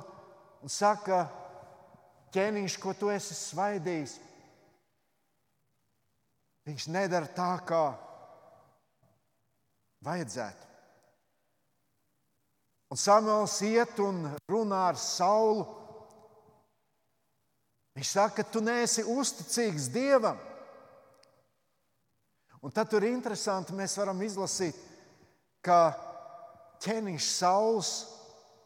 un 0.64 0.72
saka, 0.72 1.26
ķēniņš, 2.32 2.80
ko 2.80 2.96
tu 2.96 3.12
esi 3.12 3.36
svaidījis, 3.36 4.16
viņš 6.64 6.88
nedara 6.96 7.28
tā, 7.36 7.52
kā 7.68 7.84
vajadzētu. 10.04 10.70
Un 12.94 13.00
Samuēls 13.00 13.56
iet 13.66 14.00
un 14.04 14.28
runā 14.50 14.84
ar 14.92 15.00
Saulu. 15.02 15.66
Viņš 17.98 18.10
saka, 18.10 18.42
ka 18.42 18.52
tu 18.54 18.62
neesi 18.62 19.06
uzticīgs 19.06 19.90
Dievam. 19.94 20.38
Un 22.64 22.72
tad 22.72 22.90
tur 22.90 23.04
ir 23.04 23.12
interesanti, 23.12 23.76
mēs 23.76 23.98
varam 24.00 24.22
izlasīt, 24.24 24.78
ka 25.66 25.96
ķēniņš 26.86 27.32
Sauls 27.34 27.90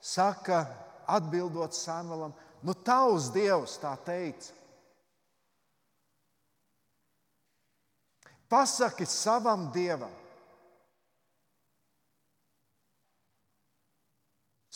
saka, 0.04 0.66
atbildot 1.08 1.74
Samuēlam, 1.74 2.36
Nu, 2.66 2.74
tavs 2.74 3.30
dievs 3.34 3.78
tā 3.82 3.94
teica. 4.06 4.54
Pasaki 8.50 9.06
savam 9.06 9.68
dievam. 9.76 10.14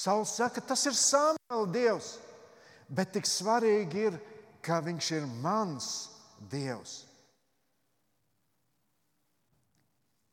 Sauls 0.01 0.33
saka, 0.39 0.63
tas 0.65 0.81
ir 0.89 0.97
Samuēla 0.97 1.69
dievs, 1.73 2.15
bet 2.89 3.13
tik 3.13 3.27
svarīgi 3.29 4.05
ir, 4.09 4.17
ka 4.65 4.79
viņš 4.81 5.11
ir 5.19 5.27
mans 5.43 5.87
dievs. 6.49 7.01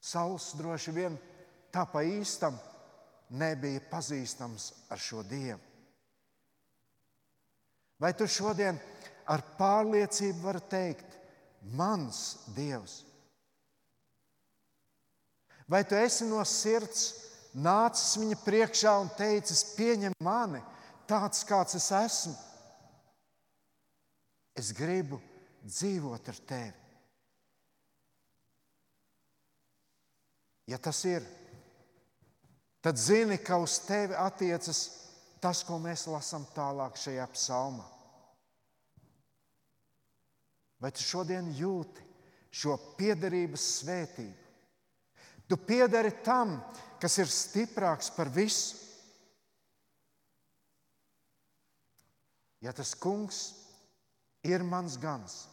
Sauls 0.08 0.54
droši 0.56 0.94
vien 0.96 1.18
tā 1.74 1.84
pa 1.92 2.00
īstam 2.00 2.56
nebija 3.28 3.82
pazīstams 3.90 4.70
ar 4.88 5.00
šo 5.02 5.20
dievu. 5.28 5.60
Vai 7.98 8.14
tu 8.14 8.28
šodien 8.30 8.78
ar 9.28 9.42
pārliecību 9.58 10.44
vari 10.44 10.62
teikt, 10.70 11.16
mans 11.74 12.38
Dievs? 12.56 13.02
Vai 15.68 15.82
tu 15.84 15.98
esi 15.98 16.24
no 16.24 16.40
sirds 16.46 17.10
nācis 17.64 18.16
viņa 18.20 18.38
priekšā 18.44 18.92
un 19.02 19.10
teicis, 19.18 19.64
pieņem 19.76 20.14
mani 20.24 20.60
tāds, 21.08 21.44
kāds 21.48 21.78
es 21.78 21.88
esmu? 21.94 22.34
Es 24.58 24.72
gribu 24.74 25.20
dzīvot 25.62 26.30
ar 26.32 26.38
tevi. 26.48 26.86
Ja 30.68 30.76
tas 30.82 30.98
ir, 31.08 31.24
tad 32.84 32.98
zini, 33.00 33.38
ka 33.40 33.56
uz 33.62 33.78
tevi 33.86 34.16
attiecas 34.18 34.82
tas, 35.40 35.62
ko 35.64 35.78
mēs 35.80 36.04
lasām 36.10 36.44
tālāk 36.52 36.98
šajā 37.00 37.24
psalmā. 37.32 37.86
Vai 40.78 40.90
tu 40.94 41.02
šodien 41.02 41.48
jūti 41.56 42.04
šo 42.54 42.76
piederības 42.98 43.64
svētību? 43.78 44.47
Tu 45.48 45.56
piederi 45.56 46.12
tam, 46.24 46.58
kas 47.00 47.16
ir 47.22 47.30
stiprāks 47.32 48.10
par 48.12 48.28
visu. 48.32 48.76
Ja 52.60 52.74
tas 52.74 52.90
kungs 52.98 53.54
ir 54.42 54.64
mans 54.66 54.96
gans, 54.98 55.44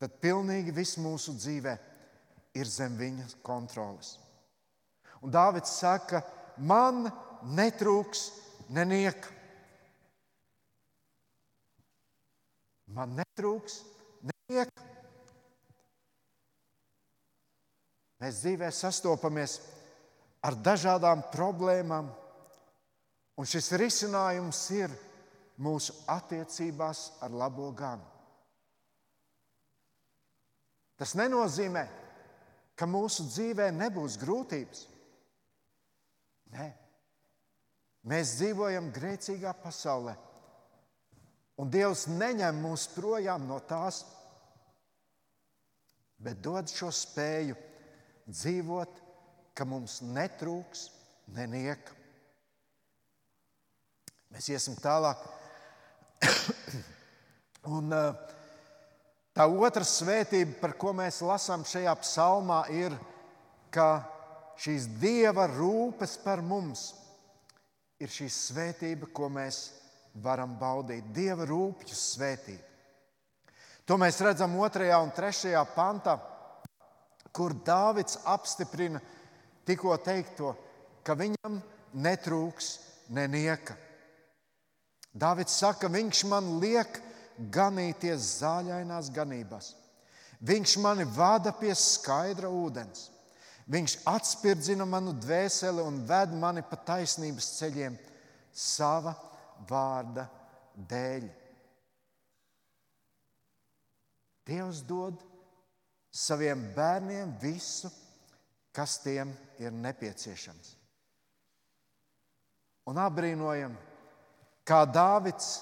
tad 0.00 0.16
pilnīgi 0.22 0.72
viss 0.72 0.96
mūsu 0.96 1.34
dzīvē 1.36 1.74
ir 2.56 2.68
zem 2.68 2.96
viņa 2.96 3.26
kontroles. 3.44 4.14
Un 5.20 5.32
Dāvids 5.32 5.74
saka, 5.76 6.22
man 6.56 7.04
netrūks 7.52 8.30
nenieka. 8.72 9.36
Man 12.90 13.12
netrūks 13.20 13.82
nenieka. 14.24 14.89
Mēs 18.20 18.42
dzīvē 18.42 18.68
sastopamies 18.74 19.58
ar 20.44 20.56
dažādām 20.60 21.22
problēmām, 21.32 22.10
un 23.40 23.48
šis 23.48 23.72
risinājums 23.80 24.60
ir 24.76 24.92
mūsu 25.60 25.96
attiecībās 26.08 27.06
ar 27.24 27.32
labo 27.32 27.70
ganu. 27.76 28.04
Tas 31.00 31.16
nenozīmē, 31.16 31.86
ka 32.76 32.88
mūsu 32.88 33.24
dzīvē 33.30 33.70
nebūs 33.72 34.18
grūtības. 34.20 34.84
Nē, 36.52 36.68
Mēs 38.08 38.38
dzīvojam 38.38 38.88
grēcīgā 38.96 39.52
pasaulē. 39.60 40.14
Un 41.60 41.68
Dievs 41.68 42.06
neņem 42.08 42.62
mūs 42.64 42.86
projām 42.94 43.44
no 43.48 43.58
tās, 43.68 44.04
bet 46.16 46.40
dod 46.40 46.72
šo 46.72 46.88
spēju 46.94 47.58
dzīvot, 48.30 49.00
ka 49.54 49.66
mums 49.68 50.00
netrūks 50.06 50.88
nenieka. 51.36 51.96
Mēs 54.30 54.48
iesim 54.54 54.76
tālāk. 54.78 55.22
Un, 57.76 57.90
tā 59.34 59.46
otra 59.50 59.84
svētība, 59.84 60.56
par 60.62 60.76
ko 60.80 60.94
mēs 60.96 61.20
lasām 61.26 61.66
šajā 61.66 61.92
psalmā, 62.04 62.62
ir, 62.72 62.94
ka 63.74 64.04
šīs 64.60 64.86
dieva 65.02 65.48
rūpes 65.50 66.16
par 66.24 66.42
mums 66.46 66.90
ir 68.00 68.08
šī 68.12 68.30
svētība, 68.32 69.10
ko 69.12 69.28
mēs 69.32 69.60
varam 70.24 70.56
baudīt. 70.58 71.10
Dieva 71.14 71.44
rūpju 71.48 71.96
svētība. 71.96 72.66
To 73.84 73.96
mēs 73.98 74.20
redzam 74.22 74.54
2. 74.54 74.86
un 75.02 75.10
3. 75.10 75.52
pantā, 75.74 76.14
kur 77.32 77.54
Dāvids 77.54 78.18
apstiprina 78.28 79.00
tikko 79.66 79.96
teikto, 80.02 80.54
ka 81.04 81.14
viņam 81.18 81.60
netrūks 81.94 82.72
nenieka. 83.14 83.76
Dāvids 85.10 85.56
saka, 85.58 85.90
viņš 85.90 86.24
man 86.30 86.56
liek 86.62 87.00
ganīties 87.50 88.36
zāļainās 88.40 89.10
ganībās. 89.14 89.72
Viņš 90.40 90.76
mani 90.80 91.04
vada 91.04 91.52
pie 91.52 91.72
skaidra 91.76 92.48
ūdens. 92.48 93.08
Viņš 93.70 94.00
atspirdzina 94.08 94.86
manu 94.88 95.12
dvēseli 95.14 95.82
un 95.84 96.00
ved 96.06 96.32
mani 96.34 96.62
pa 96.66 96.78
taisnības 96.90 97.52
ceļiem 97.58 97.98
sava 98.50 99.12
vārda 99.68 100.26
dēļ. 100.90 101.28
Dievs 104.50 104.80
dod 104.88 105.20
saviem 106.10 106.62
bērniem 106.74 107.32
visu, 107.40 107.90
kas 108.74 108.98
tiem 109.02 109.32
ir 109.58 109.72
nepieciešams. 109.72 110.76
Un 112.90 112.98
apbrīnojam, 112.98 113.74
kā 114.66 114.82
Dāvids 114.90 115.60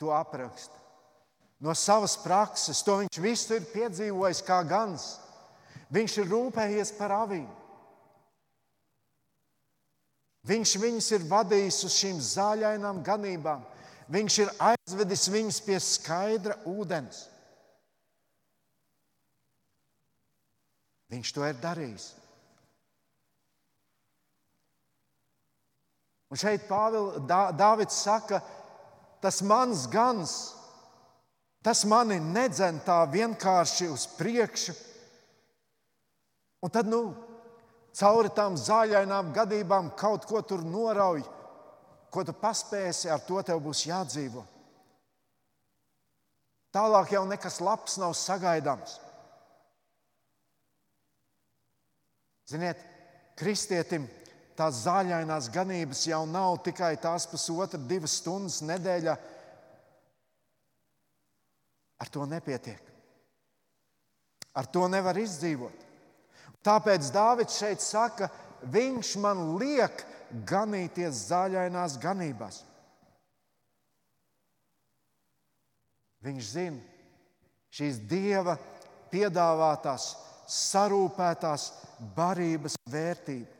to 0.00 0.12
apraksta. 0.14 0.76
No 1.60 1.74
savas 1.76 2.16
prakses 2.16 2.80
to 2.80 2.96
viņš 3.02 3.20
visu 3.20 3.58
ir 3.58 3.66
piedzīvojis 3.68 4.40
kā 4.46 4.62
gans. 4.64 5.18
Viņš 5.92 6.20
ir 6.22 6.30
rūpējies 6.30 6.94
par 6.96 7.12
avīm. 7.12 7.48
Viņš 10.48 10.72
viņus 10.80 11.10
ir 11.18 11.26
vadījis 11.28 11.82
uz 11.84 11.96
šīm 12.00 12.22
zāļainām 12.24 13.02
ganībām. 13.04 13.66
Viņš 14.10 14.38
ir 14.40 14.52
aizvedis 14.70 15.28
viņus 15.30 15.60
pie 15.66 15.76
skaidra 15.84 16.56
ūdens. 16.66 17.26
Viņš 21.10 21.32
to 21.34 21.46
ir 21.46 21.58
darījis. 21.62 22.06
Un 26.30 26.38
šeit 26.38 26.68
Pāvils 26.68 27.18
Dāvids 27.26 27.96
saka, 28.04 28.38
tas 29.22 29.40
mans 29.42 29.88
gans, 29.90 30.34
tas 31.66 31.82
mani 31.90 32.20
nedzen 32.22 32.78
tā 32.86 33.00
vienkārši 33.10 33.90
uz 33.90 34.06
priekšu. 34.14 34.76
Un 36.62 36.70
tad, 36.70 36.86
nu, 36.86 37.02
cauri 37.96 38.30
tām 38.36 38.54
zāļainām 38.60 39.34
gadībām 39.34 39.90
kaut 39.98 40.28
ko 40.28 40.44
tur 40.46 40.62
norauj, 40.62 41.24
ko 42.14 42.24
tu 42.26 42.34
paspēsi, 42.36 43.10
ar 43.10 43.22
to 43.26 43.42
tev 43.42 43.62
būs 43.64 43.86
jādzīvo. 43.88 44.44
Tālāk 46.70 47.16
jau 47.16 47.24
nekas 47.26 47.58
labs 47.58 47.96
nav 47.98 48.14
sagaidāms. 48.14 49.00
Ziniet, 52.50 52.80
kristietim 53.38 54.08
tās 54.58 54.82
zāļainās 54.84 55.48
ganības 55.54 56.02
jau 56.08 56.24
nav 56.28 56.58
tikai 56.66 56.96
tās 57.00 57.28
pusotra, 57.30 57.78
divas 57.78 58.18
stundas 58.20 58.60
nedēļā. 58.66 59.14
Ar 62.00 62.10
to 62.10 62.26
nepietiek. 62.26 62.90
Ar 64.56 64.66
to 64.66 64.86
nevar 64.90 65.18
izdzīvot. 65.20 65.86
Tāpēc 66.66 67.08
Dārvids 67.14 67.60
šeit 67.60 67.80
saka, 67.84 68.28
viņš 68.68 69.14
man 69.22 69.54
liek 69.60 70.02
ganīties 70.48 71.28
zaļainās 71.30 71.96
ganībās. 72.02 72.64
Viņš 76.20 76.50
zina 76.52 76.82
šīs 77.72 78.02
dieva 78.10 78.58
piedāvātās, 79.12 80.10
sarūpētās 80.50 81.70
barības 82.16 82.76
vērtību. 82.90 83.56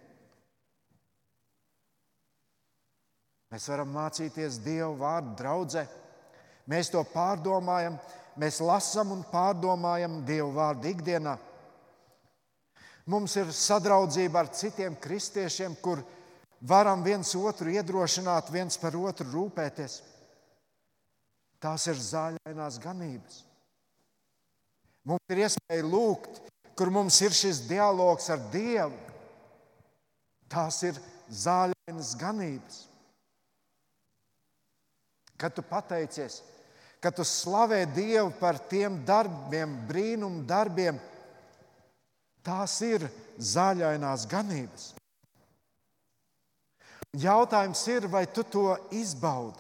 Mēs 3.51 3.67
varam 3.67 3.91
mācīties 3.91 4.61
Dieva 4.63 4.93
vārdu 4.95 5.35
draudzē. 5.41 5.83
Mēs 6.71 6.93
to 6.93 7.03
pārdomājam, 7.11 7.97
mēs 8.39 8.61
lasām 8.63 9.11
un 9.17 9.25
pārdomājam 9.33 10.21
Dieva 10.27 10.53
vārdu 10.55 10.93
ikdienā. 10.93 11.35
Mums 13.11 13.35
ir 13.41 13.51
sadraudzība 13.51 14.45
ar 14.45 14.53
citiem 14.55 14.95
kristiešiem, 15.03 15.75
kur 15.83 16.05
varam 16.61 17.03
viens 17.03 17.33
otru 17.35 17.73
iedrošināt, 17.75 18.53
viens 18.55 18.79
par 18.79 18.95
otru 18.95 19.27
rūpēties. 19.33 19.99
Tās 21.61 21.89
ir 21.91 21.99
zaļainās 21.99 22.79
ganības. 22.81 23.43
Mums 25.05 25.33
ir 25.33 25.43
iespēja 25.43 25.85
lūgt, 25.91 26.39
kur 26.77 26.91
mums 26.93 27.21
ir 27.23 27.35
šis 27.37 27.65
dialogs 27.69 28.31
ar 28.33 28.41
Dievu. 28.53 28.97
Tās 30.51 30.81
ir 30.87 30.99
zaļainas 31.31 32.15
ganības. 32.19 32.85
Kad 35.41 35.55
tu 35.57 35.63
pateicies, 35.65 36.41
kad 37.01 37.17
tu 37.17 37.25
slavē 37.25 37.85
Dievu 37.95 38.33
par 38.41 38.59
tiem 38.69 38.99
darbiem, 39.07 39.79
brīnumu 39.89 40.45
darbiem, 40.49 40.99
tās 42.45 42.77
ir 42.85 43.07
zaļainās 43.39 44.27
ganības. 44.29 44.91
Jautājums 47.17 47.81
ir, 47.91 48.07
vai 48.07 48.27
tu 48.27 48.45
to 48.47 48.77
izbaudi? 48.95 49.59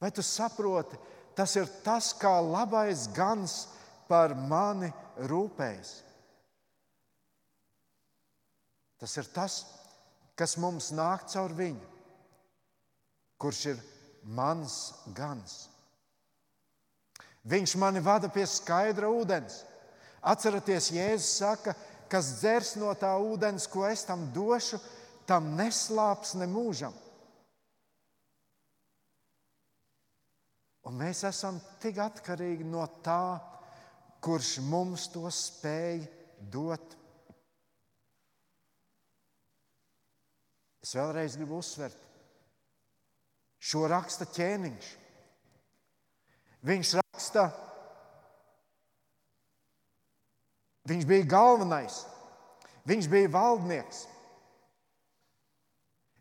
Vai 0.00 0.10
tu 0.12 0.22
saproti, 0.22 0.96
tas 1.36 1.56
ir 1.60 1.68
tas, 1.84 2.12
kā 2.16 2.32
labais 2.40 3.06
gans 3.14 3.66
par 4.08 4.34
mani 4.34 4.88
rūpējas? 5.28 5.92
Tas 8.96 9.18
ir 9.20 9.28
tas, 9.34 9.60
kas 10.36 10.56
mums 10.60 10.88
nāk 10.96 11.28
caur 11.28 11.52
viņu 11.52 11.96
kurš 13.38 13.64
ir 13.72 13.80
mans 14.24 14.76
gans. 15.14 15.66
Viņš 17.46 17.76
mani 17.78 18.02
vada 18.02 18.28
pie 18.32 18.46
skaidra 18.48 19.10
ūdens. 19.12 19.62
Atcerieties, 20.26 20.90
Jēzus 20.90 21.36
saka, 21.38 21.76
kas 22.10 22.32
dzers 22.40 22.74
no 22.80 22.90
tā 22.98 23.12
ūdens, 23.22 23.68
ko 23.70 23.84
es 23.86 24.02
tam 24.08 24.24
došu, 24.34 24.80
tam 25.28 25.52
neslāps 25.58 26.34
ne 26.40 26.48
mūžam. 26.50 26.94
Un 30.86 30.94
mēs 31.00 31.24
esam 31.26 31.58
tik 31.82 31.98
atkarīgi 31.98 32.66
no 32.66 32.84
tā, 33.02 33.38
kurš 34.22 34.56
mums 34.62 35.08
to 35.10 35.26
spēj 35.32 36.04
dot. 36.52 36.94
Es 40.86 40.94
vēlreiz 40.94 41.34
gribu 41.34 41.58
uzsvert, 41.58 42.06
Šo 43.66 43.86
raksta 43.90 44.26
ķēniņš. 44.30 44.88
Viņš 46.66 46.90
raksta, 46.98 47.46
viņš 50.86 51.06
bija 51.06 51.26
galvenais, 51.30 52.00
viņš 52.86 53.08
bija 53.10 53.32
valdnieks. 53.34 54.04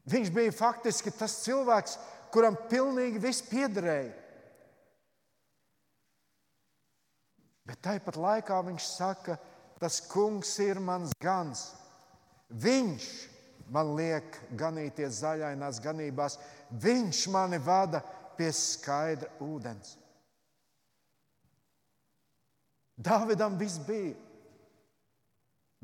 Viņš 0.09 0.29
bija 0.33 0.53
faktiski 0.53 1.13
tas 1.13 1.39
cilvēks, 1.41 1.97
kuram 2.33 2.57
pilnīgi 2.69 3.21
viss 3.21 3.45
piederēja. 3.45 4.13
Bet 7.65 7.81
tāpat 7.85 8.17
laikā 8.19 8.57
viņš 8.67 8.87
saka, 8.87 9.37
tas 9.81 9.99
kungs 10.11 10.51
ir 10.63 10.79
mans 10.79 11.13
gans. 11.21 11.67
Viņš 12.49 13.05
man 13.73 13.95
liek 13.97 14.37
ganīties 14.57 15.21
zaļainās 15.23 15.79
ganībās, 15.81 16.37
viņš 16.69 17.21
mani 17.33 17.57
vada 17.57 18.03
pie 18.37 18.51
skaidra 18.53 19.31
ūdens. 19.41 19.95
Dāvidam 22.95 23.57
viss 23.59 23.81
bija. 23.81 24.13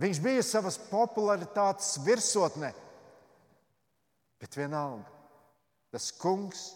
Viņš 0.01 0.21
bija 0.23 0.43
savas 0.45 0.77
popularitātes 0.89 1.97
virsotnē, 2.05 2.71
bet 4.41 4.55
vienalga 4.57 5.21
Tas 5.91 6.07
kungs 6.15 6.71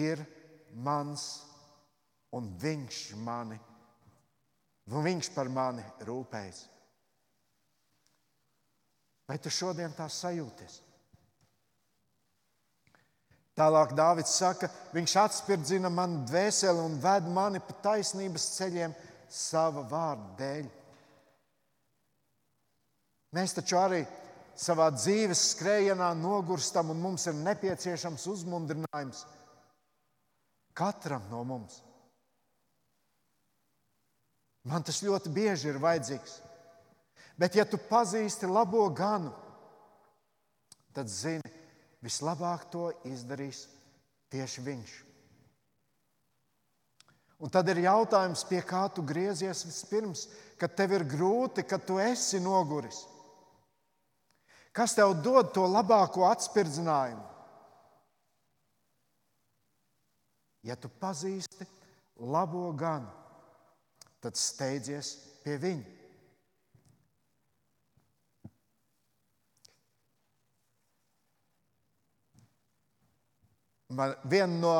ir 0.00 0.22
mans, 0.72 1.44
un 2.32 2.48
viņš 2.60 3.00
mani, 3.20 3.58
un 4.92 5.06
viņš 5.06 5.30
par 5.34 5.50
mani 5.50 5.84
rūpējas. 6.06 6.64
Vai 9.26 9.38
tu 9.42 9.50
šodien 9.50 9.94
tā 9.96 10.06
sajūties? 10.12 10.82
Tālāk 13.56 13.94
Dārvids 13.96 14.34
saka, 14.36 14.68
viņš 14.92 15.14
atspirdzina 15.22 15.88
manu 15.90 16.26
dvēseli 16.28 16.82
un 16.82 16.98
ved 17.00 17.26
mani 17.32 17.62
pa 17.64 17.74
taisnības 17.88 18.50
ceļiem 18.58 18.92
sava 19.32 19.82
vārda 19.88 20.36
dēļ. 20.38 20.68
Mēs 23.36 23.56
taču 23.56 23.78
arī 23.80 24.02
savā 24.56 24.90
dzīves 24.92 25.40
skrējienā 25.54 26.12
nogurstam, 26.20 26.92
un 26.92 27.00
mums 27.00 27.26
ir 27.26 27.36
nepieciešams 27.40 28.28
uzmundrinājums 28.32 29.24
katram 30.76 31.24
no 31.32 31.42
mums. 31.44 31.80
Man 34.66 34.82
tas 34.82 34.98
ļoti 35.04 35.30
bieži 35.30 35.70
ir 35.70 35.80
vajadzīgs. 35.82 36.40
Bet, 37.38 37.54
ja 37.54 37.66
tu 37.68 37.78
pazīsti 37.78 38.48
labo 38.48 38.86
ganu, 38.96 39.30
tad 40.96 41.10
zini, 41.12 41.52
vislabāk 42.02 42.64
to 42.72 42.88
izdarīs 43.06 43.66
tieši 44.32 44.64
viņš. 44.64 44.94
Un 47.36 47.52
tad 47.52 47.68
ir 47.68 47.82
jautājums, 47.84 48.46
pie 48.48 48.62
kā 48.64 48.86
tu 48.96 49.04
griezies 49.04 49.60
vispirms, 49.68 50.24
kad 50.56 50.72
tev 50.72 50.94
ir 50.96 51.04
grūti, 51.04 51.66
kad 51.68 51.84
tu 51.84 52.00
esi 52.00 52.40
noguris. 52.40 53.02
Kas 54.72 54.96
tev 54.96 55.12
dod 55.24 55.52
to 55.56 55.66
labāko 55.68 56.24
atspirdzinājumu? 56.28 57.22
Ja 60.66 60.74
tu 60.80 60.88
pazīsti 60.88 61.68
labo 62.16 62.70
ganu, 62.74 63.12
tad 64.26 64.34
steidzies 64.34 65.12
pie 65.44 65.54
viņa. 65.62 65.92
Man 73.94 74.16
viena 74.26 74.58
no 74.58 74.72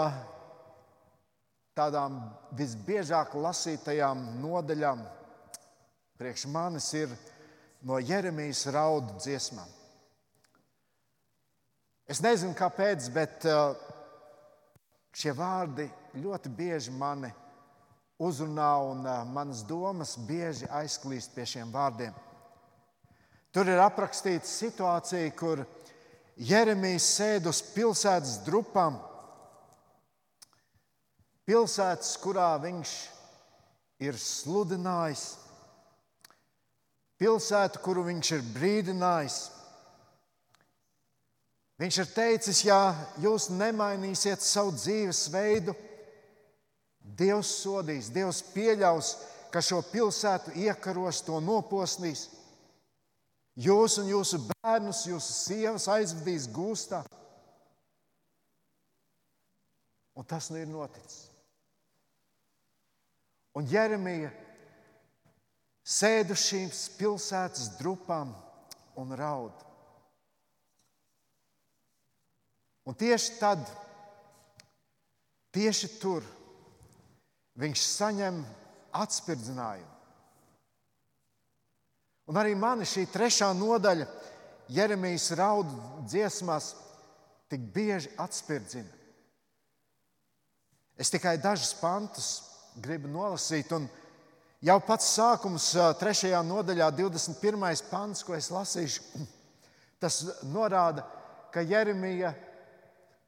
tādām 1.78 2.18
visbiežāk 2.58 3.36
lasītajām 3.38 4.26
nodaļām 4.42 5.06
priekš 6.18 6.48
manis 6.50 6.90
ir 6.98 7.14
no 7.86 8.00
Jeremijas 8.02 8.66
raudu 8.74 9.14
dziesmām. 9.22 9.70
Es 12.10 12.18
nezinu, 12.22 12.54
kāpēc, 12.58 13.06
bet 13.14 13.46
uh, 13.46 13.78
šie 15.14 15.38
vārdi 15.38 15.86
ļoti 16.18 16.50
bieži 16.50 16.90
mani 16.98 17.30
uzrunā 18.18 18.70
un 18.90 19.02
uh, 19.04 19.24
manas 19.28 19.62
domas 19.66 20.16
bieži 20.28 20.68
aizklīst 20.72 21.34
pie 21.34 21.44
šiem 21.48 21.72
vārdiem. 21.72 22.14
Tur 23.52 23.68
ir 23.72 23.80
aprakstīta 23.80 24.48
situācija, 24.48 25.32
kur 25.36 25.64
Jeremijs 26.36 27.06
sēž 27.16 27.48
uz 27.48 27.62
pilsētas 27.72 28.38
drupām, 28.44 28.98
pilsētas, 31.48 32.16
kurā 32.20 32.50
viņš 32.60 32.94
ir 34.04 34.18
sludinājis, 34.20 35.24
pilsētu, 37.16 37.80
kuru 37.84 38.04
viņš 38.10 38.32
ir 38.36 38.44
brīdinājis. 38.56 39.38
Viņš 41.80 41.98
ir 42.02 42.12
teicis, 42.12 42.62
ja 42.64 42.80
jūs 43.20 43.50
nemainīsiet 43.52 44.44
savu 44.44 44.72
dzīvesveidu, 44.76 45.74
Dievs 47.16 47.50
sodīs, 47.62 48.10
Dievs 48.12 48.42
pieļaus, 48.52 49.14
ka 49.52 49.62
šo 49.64 49.80
pilsētu 49.88 50.52
iekaros, 50.66 51.22
to 51.24 51.40
noposnīs. 51.40 52.26
Jūs 53.56 53.96
un 54.02 54.10
jūsu 54.10 54.42
bērnus, 54.50 55.06
jūsu 55.08 55.32
sievas 55.32 55.86
aizvedīs 55.88 56.48
gūstā. 56.52 57.00
Un 60.16 60.24
tas 60.28 60.50
nu 60.52 60.60
ir 60.60 60.68
noticis. 60.68 61.30
Un 63.56 63.64
Jeremija 63.68 64.28
sēž 65.86 66.34
uz 66.34 66.42
šīm 66.44 66.68
pilsētas 66.98 67.70
drupām 67.78 68.34
un 69.00 69.16
raud. 69.16 69.64
Un 72.86 72.94
tieši 72.94 73.38
tad, 73.40 73.62
tieši 75.56 75.88
tur, 75.98 76.26
viņš 77.60 77.84
saņem 77.88 78.40
atspirdzinājumu. 78.96 79.92
Un 82.26 82.40
arī 82.40 82.56
mani 82.58 82.86
šī 82.88 83.04
trešā 83.12 83.52
nodaļa 83.54 84.06
Jeremijas 84.74 85.30
raudu 85.38 85.76
dziesmās 86.10 86.72
tik 87.50 87.68
bieži 87.74 88.10
atspirdzina. 88.18 88.90
Es 90.98 91.12
tikai 91.12 91.36
dažus 91.38 91.74
pantus 91.78 92.30
gribu 92.82 93.08
nolasīt, 93.12 93.70
un 93.76 93.86
jau 94.64 94.76
pats 94.84 95.12
sākums, 95.16 95.68
trešajā 96.00 96.40
nodaļā, 96.44 96.90
21. 96.98 97.62
pants, 97.90 98.24
ko 98.26 98.34
es 98.36 98.50
lasīšu, 98.50 99.22
tas 100.02 100.18
norāda, 100.50 101.06
ka 101.54 101.62
Jeremija 101.62 102.34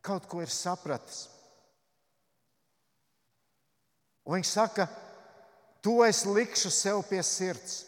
kaut 0.04 0.26
ko 0.28 0.42
ir 0.42 0.52
sapratis. 0.52 1.28
Un 4.28 4.36
viņš 4.36 4.48
saka, 4.52 4.84
to 5.80 6.02
es 6.04 6.26
likšu 6.28 6.68
sev 6.74 7.00
pie 7.08 7.22
sirds. 7.24 7.78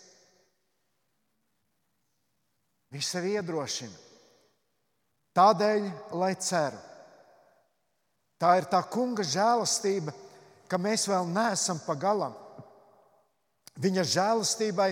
Viņš 2.91 3.11
sev 3.13 3.27
iedrošina. 3.29 3.99
Tādēļ, 5.37 5.85
lai 6.17 6.33
ceru. 6.41 6.81
Tā 8.41 8.55
ir 8.57 8.67
tā 8.73 8.81
kunga 8.89 9.23
žēlastība, 9.23 10.15
ka 10.65 10.81
mēs 10.81 11.05
vēl 11.11 11.29
neesam 11.29 11.79
pagalam. 11.85 12.33
Viņa 13.81 14.07
žēlastībai 14.17 14.91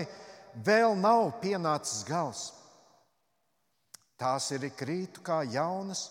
vēl 0.65 0.93
nav 1.01 1.33
pienācis 1.41 2.05
gals. 2.07 2.45
Tās 4.21 4.51
ir 4.53 4.69
krītu 4.77 5.23
kā 5.25 5.41
jaunas, 5.49 6.09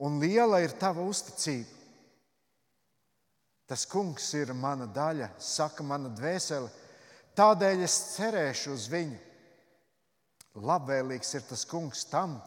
un 0.00 0.16
liela 0.22 0.62
ir 0.64 0.72
tava 0.80 1.04
uzticība. 1.04 1.75
Tas 3.66 3.82
kungs 3.90 4.28
ir 4.38 4.52
mana 4.54 4.86
daļa, 4.86 5.32
saka 5.42 5.82
mana 5.82 6.10
dvēsele, 6.14 6.68
tādēļ 7.38 7.82
es 7.86 7.96
cerēšu 8.14 8.74
uz 8.76 8.86
viņu. 8.92 9.18
Labvēlīgs 10.56 11.34
ir 11.36 11.42
tas 11.48 11.66
kungs 11.68 12.06
tam, 12.08 12.38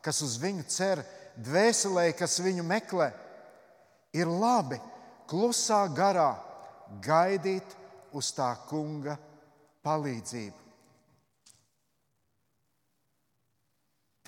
kas 0.00 0.22
uz 0.24 0.38
viņu 0.40 0.64
cer, 0.70 1.02
dvēselē, 1.36 2.12
kas 2.16 2.38
viņu 2.40 2.64
meklē. 2.64 3.10
Ir 4.16 4.30
labi 4.30 4.78
klusā 5.28 5.82
garā 5.92 6.30
gaidīt 7.04 7.74
uz 8.16 8.30
tā 8.32 8.48
kunga 8.70 9.18
palīdzību. 9.84 10.64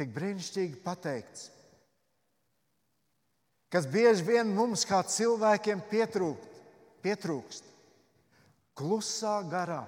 Tik 0.01 0.13
brīnišķīgi 0.17 0.81
pateikts, 0.85 1.49
kas 3.71 3.87
bieži 3.87 4.27
vien 4.27 4.51
mums 4.55 4.85
kā 4.89 5.01
cilvēkiem 5.07 5.83
pietrūkst, 5.91 6.61
pietrūkst. 7.05 7.71
Klusā 8.77 9.41
garā 9.51 9.83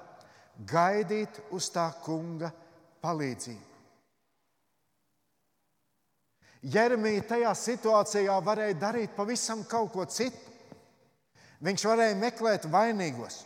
gaidīt 0.69 1.39
uz 1.55 1.71
tā 1.73 1.89
kunga 2.05 2.53
palīdzību. 3.03 3.69
Jeremija 6.63 7.25
tajā 7.27 7.53
situācijā 7.59 8.35
varēja 8.47 8.79
darīt 8.79 9.17
pavisam 9.17 9.65
kaut 9.67 9.91
ko 9.97 10.05
citu. 10.07 10.53
Viņš 11.63 11.87
varēja 11.87 12.19
meklēt 12.19 12.69
vainīgos. 12.71 13.41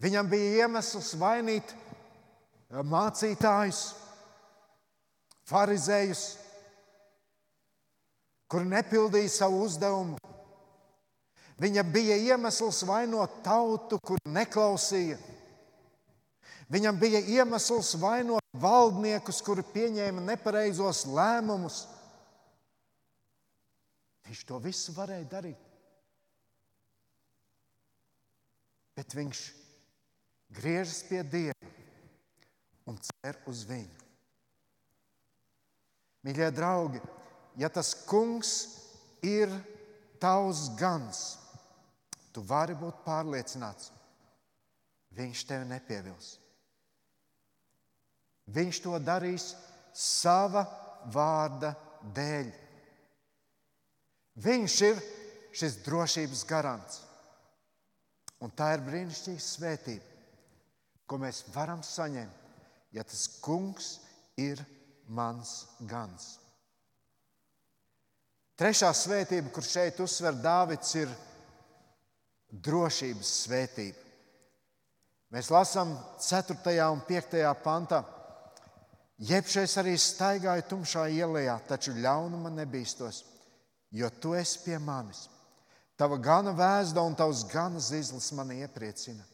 Viņam 0.00 0.28
bija 0.28 0.64
iemesls 0.64 1.14
vainīt 1.20 1.72
mācītājus, 2.68 3.82
farizējus, 5.48 6.24
kuri 8.50 8.68
nepildīja 8.70 9.32
savu 9.32 9.64
uzdevumu. 9.66 10.18
Viņam 11.56 11.88
bija 11.92 12.16
iemesls 12.20 12.82
vainot 12.84 13.40
tautu, 13.44 13.98
kur 14.04 14.20
neklausīja. 14.28 15.16
Viņam 16.68 16.98
bija 17.00 17.22
iemesls 17.22 17.94
vainot 18.02 18.44
valdniekus, 18.60 19.38
kuri 19.44 19.64
pieņēma 19.72 20.24
nepareizos 20.26 21.04
lēmumus. 21.08 21.84
Viņš 24.26 24.42
to 24.48 24.58
visu 24.60 24.92
varēja 24.96 25.28
darīt. 25.30 25.62
Bet 28.96 29.14
viņš 29.14 29.42
griežas 30.56 31.02
pie 31.06 31.22
Dieva 31.22 31.70
un 32.88 32.98
cer 33.02 33.38
uz 33.46 33.62
viņu. 33.68 34.04
Mīļie 36.26 36.48
draugi, 36.50 37.00
ja 37.56 37.68
tas 37.72 37.94
kungs 38.08 38.52
ir 39.24 39.50
tavs 40.20 40.68
gans, 40.78 41.36
tu 42.32 42.44
vari 42.44 42.76
būt 42.76 43.04
pārliecināts, 43.06 43.90
viņš 45.16 45.44
tevi 45.48 45.68
nepievils. 45.70 46.36
Viņš 48.52 48.80
to 48.84 48.98
darīs 49.02 49.50
sava 49.96 50.62
vārda 51.10 51.72
dēļ. 52.14 52.52
Viņš 54.44 54.76
ir 54.86 55.00
šis 55.56 55.80
drošības 55.86 56.44
garants. 56.46 57.00
Un 58.44 58.52
tā 58.52 58.74
ir 58.76 58.84
brīnišķīga 58.84 59.42
svētība, 59.42 60.04
ko 61.08 61.18
mēs 61.22 61.46
varam 61.54 61.80
saņemt, 61.82 62.42
ja 62.92 63.02
tas 63.02 63.24
kungs 63.40 63.94
ir 64.36 64.60
mans 65.08 65.62
gans. 65.88 66.36
Trešā 68.56 68.88
svētība, 68.96 69.50
kur 69.52 69.64
šeit 69.68 69.98
uzsver 70.00 70.36
Dāvids, 70.40 70.94
ir 70.96 71.10
drošības 72.48 73.32
svētība. 73.44 74.00
Mēs 75.34 75.50
lasām 75.52 75.92
4. 76.24 76.56
un 76.88 77.02
5. 77.04 77.36
pantā. 77.60 78.00
Jebšais 79.20 79.74
arī 79.80 79.92
staigāja 80.00 80.64
tumšā 80.70 81.04
ielā, 81.12 81.58
taču 81.68 81.92
ļaunuma 82.00 82.52
nebīstos, 82.56 83.22
jo 83.92 84.08
tu 84.20 84.32
esi 84.36 84.62
pie 84.64 84.78
manis. 84.80 85.26
Tava 85.96 86.16
gana 86.20 86.52
vēsta 86.56 87.04
un 87.04 87.16
tavs 87.16 87.44
gana 87.48 87.80
zizlis 87.80 88.30
mani 88.36 88.62
iepriecina. 88.64 89.24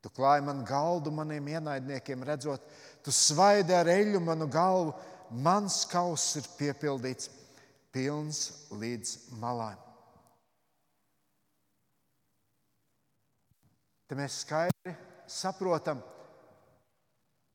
Tu 0.00 0.08
klāji 0.12 0.44
man 0.44 0.64
galdu 0.64 1.12
maniem 1.12 1.52
ienaidniekiem, 1.52 2.24
redzot, 2.24 2.64
tu 3.04 3.12
svaidi 3.12 3.76
ar 3.76 3.88
eļu 3.92 4.20
manu 4.24 4.48
galvu, 4.48 4.96
mans 5.30 5.82
kauss 5.88 6.36
ir 6.40 6.48
piepildīts, 6.58 7.30
pilns 7.92 8.68
līdz 8.72 9.14
malām. 9.40 9.78
Te 14.08 14.16
mēs 14.18 14.42
skaidri 14.42 14.92
saprotam, 15.30 16.02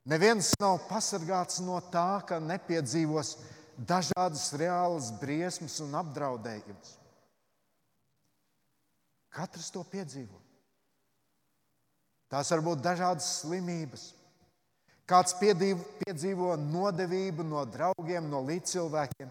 neviens 0.10 0.54
nav 0.62 0.80
pasargāts 0.90 1.60
no 1.62 1.78
tā, 1.94 2.24
ka 2.26 2.40
nepiedzīvos 2.42 3.36
dažādas 3.78 4.50
reālas 4.58 5.12
briesmas 5.22 5.78
un 5.86 5.94
apdraudējumus. 6.00 6.96
Katrs 9.38 9.70
to 9.70 9.84
piedzīvo. 9.86 10.40
Tās 12.32 12.50
var 12.52 12.64
būt 12.66 12.82
dažādas 12.84 13.28
slimības. 13.44 14.10
Kāds 15.08 15.38
piedzīvo, 15.40 16.56
nodevību 16.60 17.46
no 17.48 17.62
draugiem, 17.70 18.26
no 18.28 18.42
līdzcilvēkiem. 18.50 19.30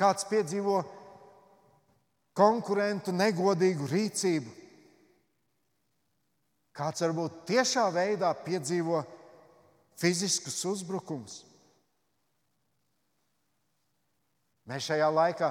Kāds 0.00 0.24
piedzīvo 0.30 0.78
konkurentu 2.36 3.12
negodīgu 3.12 3.88
rīcību. 3.90 4.56
Kāds 6.80 7.04
varbūt 7.04 7.42
tiešā 7.50 7.84
veidā 7.92 8.30
piedzīvo 8.46 9.02
fiziskus 10.00 10.56
uzbrukumus. 10.70 11.42
Mēs 14.70 14.86
šajā 14.86 15.08
laikā 15.12 15.50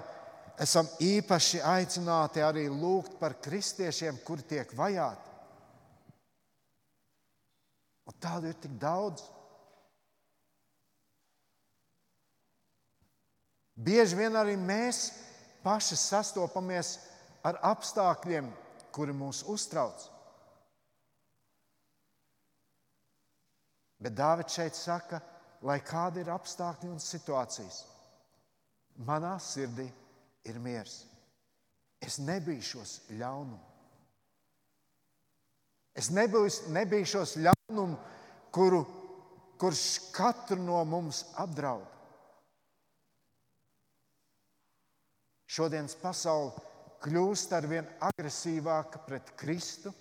esam 0.64 0.88
īpaši 1.04 1.62
aicināti 1.66 2.42
arī 2.44 2.66
lūgt 2.72 3.20
par 3.20 3.36
kristiešiem, 3.44 4.22
kuri 4.26 4.48
tiek 4.48 4.72
vajāti. 4.76 5.36
Un 8.10 8.18
tādu 8.18 8.50
ir 8.50 8.58
tik 8.64 8.74
daudz. 8.82 9.22
Bieži 13.80 14.18
vien 14.20 14.36
arī 14.36 14.58
mēs 14.60 15.10
paši 15.64 15.96
sastopamies 15.96 16.98
ar 17.48 17.60
apstākļiem, 17.72 18.50
kuri 18.92 19.16
mūs 19.16 19.46
uztrauc. 19.48 20.02
Bet 24.00 24.16
Dārvids 24.16 24.56
šeit 24.56 24.76
saka, 24.76 25.20
lai 25.68 25.80
kādi 25.84 26.24
ir 26.24 26.32
apstākļi 26.32 26.92
un 26.92 27.00
situācijas, 27.04 27.82
manā 29.08 29.36
sirdī 29.44 29.88
ir 30.48 30.60
miers. 30.64 31.02
Es 32.00 32.20
nebīšos 32.24 33.12
ļaunumu. 33.20 33.60
Es 36.00 36.08
nebīšos 36.16 37.36
ļaunumu, 37.44 37.98
kuru, 38.56 38.84
kurš 39.60 39.86
katru 40.16 40.60
no 40.64 40.80
mums 40.88 41.26
apdraud. 41.40 41.99
Šodienas 45.50 45.98
pasaule 45.98 46.54
kļūst 47.04 47.54
ar 47.58 47.68
vien 47.70 47.88
agresīvāka 48.10 49.02
pret 49.08 49.32
Kristu, 49.40 49.94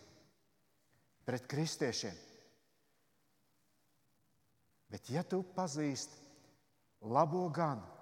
pret 1.24 1.46
kristiešiem. 1.48 2.16
Bet, 4.88 5.08
ja 5.12 5.22
tu 5.24 5.42
pazīsti 5.54 7.06
labo 7.12 7.46
ganu, 7.52 7.98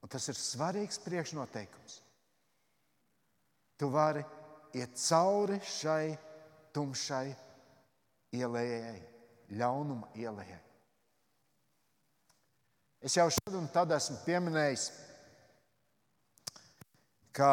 Un 0.00 0.08
tas 0.08 0.28
ir 0.32 0.38
svarīgs 0.38 1.00
priekšnoteikums. 1.04 1.98
Tu 3.76 3.88
vari 3.92 4.24
iet 4.76 4.96
cauri 5.00 5.58
šai 5.64 6.14
tumšai 6.74 7.26
ielējai, 8.36 8.98
ļaunuma 9.60 10.10
ielējai. 10.20 10.60
Es 13.00 13.16
jau 13.16 13.28
tad 13.72 13.92
esmu 13.96 14.18
pieminējis, 14.26 14.90
ka 17.36 17.52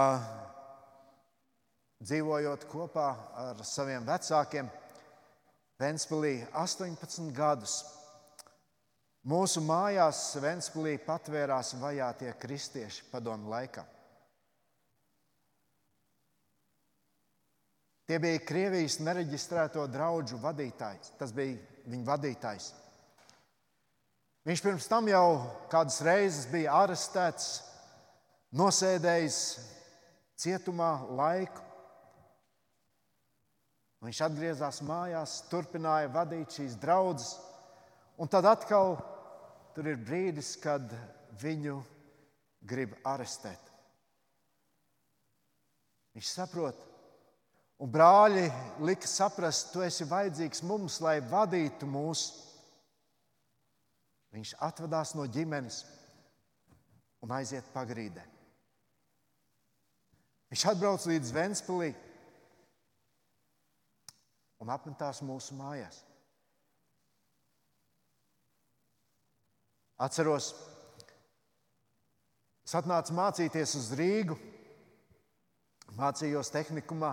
dzīvojot 2.04 2.66
kopā 2.72 3.12
ar 3.48 3.64
saviem 3.66 4.06
vecākiem, 4.08 4.70
Ventspīlī 5.78 6.40
18 6.58 7.30
gadus 7.38 7.84
Mūsu 9.28 9.60
mājās 9.60 10.22
Svenspīlī 10.32 10.94
patvērās 11.04 11.74
vajātie 11.82 12.30
kristieši 12.40 13.10
padomu 13.12 13.50
laikā. 13.52 13.84
Tie 18.08 18.20
bija 18.24 18.40
Krievijas 18.48 19.02
nereģistrēto 19.04 19.84
draugu 19.92 20.40
vadītājs. 20.40 21.12
Tas 21.20 21.34
bija 21.36 21.58
viņa 21.92 22.08
vadītājs. 22.08 22.70
Viņš 24.48 24.64
pirms 24.64 24.88
tam 24.88 25.12
jau 25.12 25.26
kādas 25.68 26.00
reizes 26.08 26.48
bija 26.48 26.78
arestēts, 26.86 27.50
nosēdējis 28.56 29.40
cietumā 30.40 30.92
laiku. 31.18 31.64
Viņš 34.06 34.20
atgriezās 34.28 34.80
mājās, 34.86 35.40
turpināja 35.50 36.12
vadīt 36.14 36.54
šīs 36.54 36.78
draudzes, 36.80 37.34
un 38.22 38.30
tad 38.30 38.46
atkal 38.46 39.00
tur 39.74 39.90
ir 39.90 39.98
brīdis, 39.98 40.54
kad 40.62 40.86
viņu 41.42 41.80
grib 42.62 42.94
arestēt. 43.06 43.74
Viņš 46.14 46.30
saprot, 46.30 46.78
un 47.82 47.92
brāļi 47.94 48.48
lika 48.86 49.10
saprast, 49.10 49.74
tu 49.74 49.84
esi 49.86 50.06
vajadzīgs 50.10 50.64
mums, 50.66 51.02
lai 51.02 51.18
vadītu 51.22 51.90
mūs. 51.90 52.30
Viņš 54.34 54.56
atvadās 54.62 55.14
no 55.18 55.26
ģimenes 55.26 55.84
un 57.26 57.34
aiziet 57.38 57.70
pagrīdē. 57.74 58.37
Viņš 60.48 60.66
atbrauc 60.72 61.06
līdz 61.10 61.32
Ventspīlī 61.36 61.90
un 64.64 64.72
apmetās 64.72 65.20
mūsu 65.26 65.56
mājās. 65.58 66.02
Atceros, 69.98 70.52
es 72.64 72.76
atnācu 72.78 73.16
mācīties 73.18 73.74
uz 73.80 73.90
Rīgu, 73.98 74.38
mācījos 75.98 76.54
tehnikumā, 76.54 77.12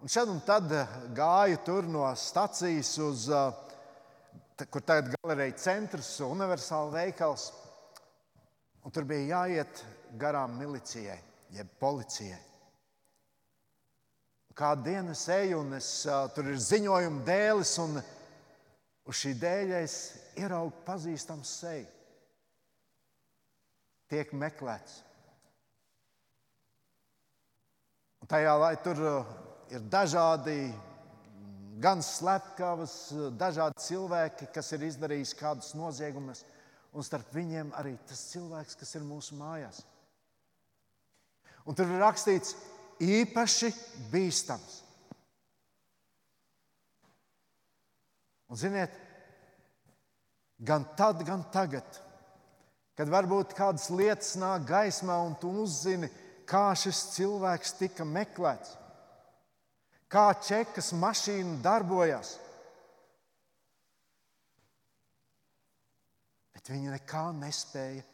un 0.00 0.12
šad 0.12 0.32
un 0.32 0.40
tad 0.48 0.72
eh, 0.72 0.96
gāju 1.16 1.60
tur 1.66 1.88
no 1.92 2.06
stacijas 2.16 2.94
uz, 3.04 3.28
eh, 3.28 4.64
kur 4.72 4.80
tagad 4.80 5.12
galerija 5.12 5.58
centrs, 5.60 6.16
universāla 6.24 6.94
veikals. 7.02 7.50
Un 8.86 8.94
tur 8.94 9.04
bija 9.04 9.42
jāiet 9.42 9.82
garām 10.16 10.56
milicijai, 10.56 11.18
jeb 11.52 11.72
policijai. 11.80 12.55
Kādu 14.56 14.86
dienu 14.86 15.12
es 15.12 15.26
eju, 15.28 15.60
un 15.60 15.76
es, 15.76 15.88
uh, 16.08 16.30
tur 16.32 16.46
ir 16.48 16.56
ziņojuma 16.56 17.24
dēlis, 17.26 17.74
un 17.82 17.98
uz 18.00 19.18
šī 19.20 19.34
dēļa 19.42 19.82
es 19.84 19.96
ieraugu 20.40 20.72
pazīstamu 20.86 21.44
seju 21.44 21.84
tiek 24.10 24.32
meklēts. 24.32 25.00
Un 28.22 28.30
tajā 28.30 28.52
lai 28.58 28.74
tur 28.82 29.00
ir 29.70 29.82
dažādi 29.92 30.70
gan 31.82 32.00
slepkavas, 32.02 32.94
dažādi 33.36 33.82
cilvēki, 33.84 34.48
kas 34.54 34.72
ir 34.72 34.86
izdarījuši 34.88 35.36
kādus 35.36 35.74
noziegumus, 35.76 36.44
un 36.96 37.04
starp 37.04 37.34
viņiem 37.36 37.74
arī 37.76 37.96
tas 38.08 38.24
cilvēks, 38.32 38.78
kas 38.80 38.94
ir 38.96 39.04
mūsu 39.04 39.36
mājās. 39.36 39.82
Un 41.66 41.76
tur 41.76 41.90
ir 41.90 42.00
rakstīts, 42.00 42.54
īpaši 43.02 43.70
bīstams. 44.12 44.82
Un, 48.46 48.58
ziniet, 48.60 48.92
gan 50.58 50.86
tad, 50.96 51.24
gan 51.26 51.42
tagad, 51.52 51.98
kad 52.96 53.10
varbūt 53.10 53.56
kādas 53.58 53.88
lietas 53.90 54.36
nāk 54.38 54.68
gaismā, 54.68 55.18
un 55.26 55.34
tu 55.40 55.50
uzzini, 55.64 56.08
kā 56.46 56.70
šis 56.78 57.02
cilvēks 57.16 57.74
tika 57.80 58.06
meklēts, 58.06 58.76
kā 60.08 60.28
čekas 60.38 60.92
mašīna 60.94 61.58
darbojas. 61.64 62.36
Bet 66.54 66.70
viņi 66.70 66.94
nekā 66.94 67.26
nespēja 67.42 68.06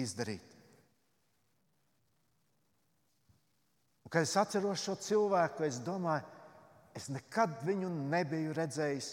izdarīt. 0.00 0.53
Kad 4.14 4.22
es 4.22 4.36
atceros 4.38 4.78
šo 4.78 4.94
cilvēku, 5.02 5.64
es 5.66 5.80
domāju, 5.82 6.22
es 6.94 7.08
nekad 7.10 7.56
viņu 7.66 7.88
nebiju 8.12 8.52
redzējis 8.54 9.08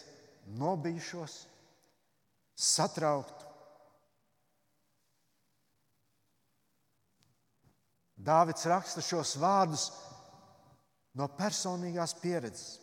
nobijušos, 0.62 1.38
satrauktu. 2.54 3.48
Dāvids 8.22 8.68
raksta 8.70 9.02
šos 9.02 9.32
vārdus 9.42 9.88
no 11.18 11.26
personīgās 11.34 12.14
pieredzes. 12.22 12.76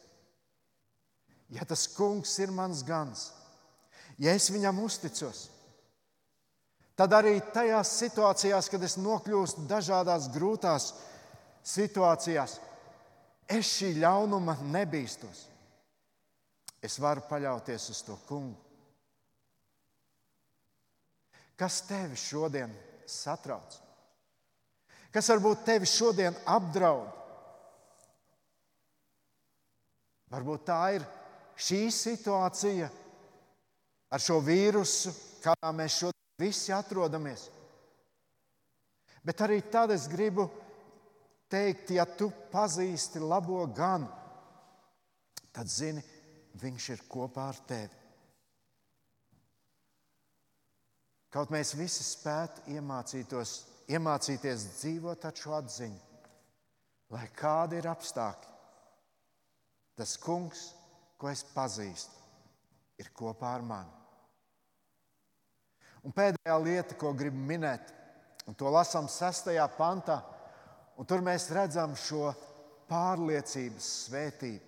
Ja 1.54 1.62
tas 1.70 1.86
kungs 1.94 2.32
ir 2.42 2.50
mans 2.50 2.82
gans, 2.82 3.28
ja 4.18 4.34
es 4.34 4.50
viņam 4.50 4.82
uzticos, 4.82 5.44
tad 6.98 7.14
arī 7.14 7.36
tajās 7.54 7.94
situācijās, 8.02 8.72
kad 8.74 8.82
es 8.82 8.98
nokļūstu 8.98 9.68
dažādās 9.70 10.26
grūtās 10.34 10.88
situācijās, 10.90 11.07
situācijās 11.68 12.58
es 13.48 13.74
šī 13.78 13.94
ļaunuma 14.00 14.56
nebīstos. 14.72 15.44
Es 16.84 16.98
varu 17.02 17.24
paļauties 17.28 17.88
uz 17.92 18.00
to 18.06 18.16
kungu. 18.28 18.56
Kas 21.58 21.80
tevi 21.88 22.16
šodien 22.16 22.70
satrauc? 23.10 23.80
Kas 25.10 25.30
varbūt 25.32 25.64
tevi 25.66 25.88
šodien 25.90 26.36
apdraud? 26.46 27.08
Varbūt 30.30 30.64
tā 30.68 30.82
ir 30.98 31.06
šī 31.58 31.88
situācija 31.90 32.90
ar 34.12 34.22
šo 34.22 34.38
vīrusu, 34.44 35.10
kādā 35.42 35.72
mēs 35.74 35.96
šodien 36.02 36.44
visi 36.44 36.72
atrodamies. 36.76 37.48
Bet 39.24 39.40
arī 39.42 39.58
tad 39.72 39.90
es 39.96 40.06
gribu 40.08 40.46
teikt, 41.50 41.90
ja 41.96 42.04
tu 42.06 42.30
pazīsti 42.52 43.20
labo 43.22 43.64
ganu, 43.74 44.08
tad 45.52 45.70
zini, 45.72 46.02
viņš 46.58 46.88
ir 46.94 47.06
kopā 47.10 47.48
ar 47.52 47.58
tevi. 47.68 47.96
Kaut 51.28 51.50
mēs 51.52 51.74
visi 51.76 52.04
spētu 52.06 52.72
iemācīties 52.72 54.62
dzīvot 54.78 55.26
ar 55.28 55.36
šo 55.36 55.56
atziņu, 55.58 56.22
lai 57.12 57.26
kādi 57.36 57.76
ir 57.80 57.88
apstākļi, 57.90 58.54
tas 59.98 60.16
kungs, 60.22 60.70
ko 61.20 61.28
es 61.28 61.42
pazīstu, 61.52 62.14
ir 63.02 63.12
kopā 63.12 63.52
ar 63.58 63.64
mani. 63.66 63.94
Un 66.06 66.14
pēdējā 66.14 66.56
lieta, 66.62 66.96
ko 66.96 67.12
gribu 67.12 67.40
minēt, 67.44 67.92
un 68.48 68.56
to 68.56 68.70
lasām 68.72 69.08
6. 69.10 69.50
pantā, 69.76 70.22
Un 70.98 71.06
tur 71.06 71.22
mēs 71.22 71.46
redzam 71.54 71.94
šo 71.94 72.32
pārliecības 72.90 73.88
svētību, 74.08 74.64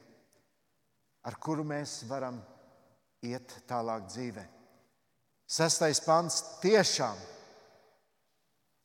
ar 1.27 1.37
kuru 1.43 1.65
mēs 1.67 2.05
varam 2.09 2.39
iet 3.27 3.57
tālāk 3.69 4.07
dzīvē. 4.09 4.45
Sestais 5.51 5.99
pants 6.05 6.39
tiešām, 6.63 7.19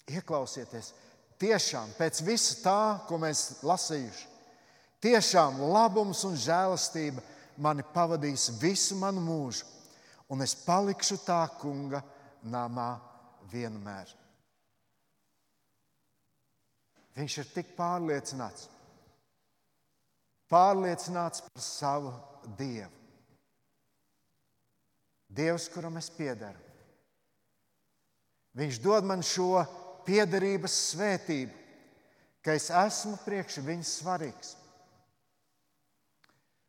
ieklausieties, 0.09 0.91
tiešām 1.37 1.93
pēc 1.99 2.23
visa 2.25 2.57
tā, 2.63 2.79
ko 3.05 3.19
mēs 3.21 3.61
lasījuši, 3.65 4.27
tiešām 5.05 5.61
labums 5.69 6.23
un 6.25 6.33
žēlastība 6.41 7.21
mani 7.61 7.85
pavadīs 7.93 8.49
visu 8.57 8.97
manu 8.97 9.21
mūžu, 9.21 9.67
un 10.33 10.41
es 10.41 10.57
palikšu 10.65 11.21
tā 11.27 11.43
kunga 11.61 12.01
namā 12.41 12.95
vienmēr. 13.51 14.09
Viņš 17.15 17.37
ir 17.39 17.51
tik 17.55 17.71
pārliecināts, 17.77 18.67
pārliecināts 20.51 21.45
par 21.45 21.63
savu 21.63 22.11
Dievu. 22.59 22.91
Dievs, 25.35 25.67
kuram 25.71 25.97
es 25.99 26.09
piedaru. 26.13 26.59
Viņš 28.55 28.77
dod 28.83 29.07
man 29.07 29.23
šo 29.25 29.63
piederības 30.07 30.75
svētību, 30.93 31.51
ka 32.45 32.53
es 32.55 32.69
esmu 32.69 33.17
priekš 33.25 33.59
viņa 33.65 33.87
svarīgs. 33.89 34.53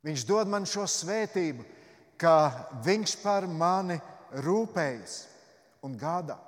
Viņš 0.07 0.25
dod 0.27 0.51
man 0.51 0.67
šo 0.67 0.87
svētību, 0.89 1.67
ka 2.19 2.35
viņš 2.87 3.17
par 3.23 3.47
mani 3.51 3.99
rūpējas 4.47 5.17
un 5.87 5.95
gādā. 6.01 6.39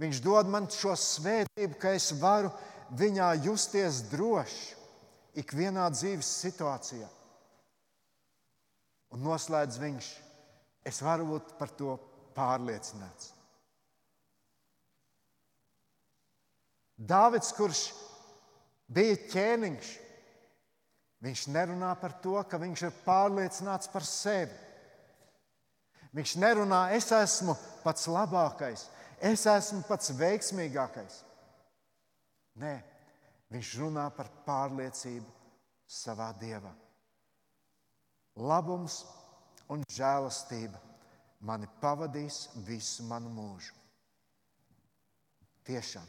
Viņš 0.00 0.20
dod 0.24 0.48
man 0.48 0.68
šo 0.72 0.94
svētību, 0.96 1.76
ka 1.80 1.92
es 1.92 2.10
varu 2.16 2.48
viņā 2.96 3.32
justies 3.44 4.00
droši 4.08 4.78
ikvienā 5.42 5.90
dzīves 5.92 6.30
situācijā. 6.40 7.08
Un 9.12 9.26
noslēdz 9.26 9.78
viņš, 9.82 10.08
es 10.86 11.00
varu 11.04 11.26
būt 11.34 11.52
par 11.58 11.72
to 11.76 11.96
pārliecināts. 12.36 13.34
Dāvids, 17.00 17.50
kurš 17.56 17.82
bija 18.92 19.16
ķēniņš, 19.32 19.90
viņš 21.24 21.44
nerunā 21.52 21.94
par 22.00 22.16
to, 22.24 22.36
ka 22.44 22.60
viņš 22.60 22.86
ir 22.88 22.98
pārliecināts 23.06 23.88
par 23.92 24.04
sevi. 24.04 24.56
Viņš 26.16 26.34
nerunā, 26.42 26.88
es 26.96 27.08
esmu 27.14 27.54
pats 27.84 28.08
labākais, 28.10 28.88
es 29.20 29.44
esmu 29.46 29.82
pats 29.88 30.12
veiksmīgākais. 30.16 31.20
Nē, 32.60 32.74
viņš 33.52 33.72
runā 33.80 34.06
par 34.16 34.30
pārliecību 34.46 35.28
savā 35.90 36.30
dievā. 36.40 36.72
Labums 38.40 39.02
un 39.70 39.84
žēlastība 39.90 40.80
mani 41.46 41.68
pavadīs 41.80 42.48
visu 42.66 43.04
manu 43.08 43.30
mūžu. 43.34 43.76
Tiešām. 45.66 46.06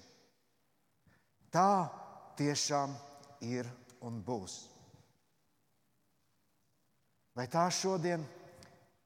Tā 1.51 1.71
tiešām 2.39 2.93
ir 3.45 3.67
un 4.07 4.21
būs. 4.25 4.61
Vai 7.35 7.47
tā 7.51 7.67
šodien 7.71 8.23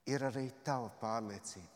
ir 0.09 0.25
arī 0.29 0.47
tava 0.65 0.91
pārliecība? 1.01 1.74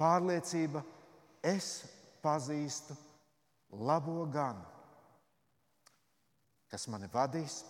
Pārliecība, 0.00 0.80
es 1.44 1.82
pazīstu 2.24 2.96
labo 3.84 4.24
ganu, 4.32 4.64
kas 6.72 6.86
mani 6.88 7.10
vadīs, 7.12 7.60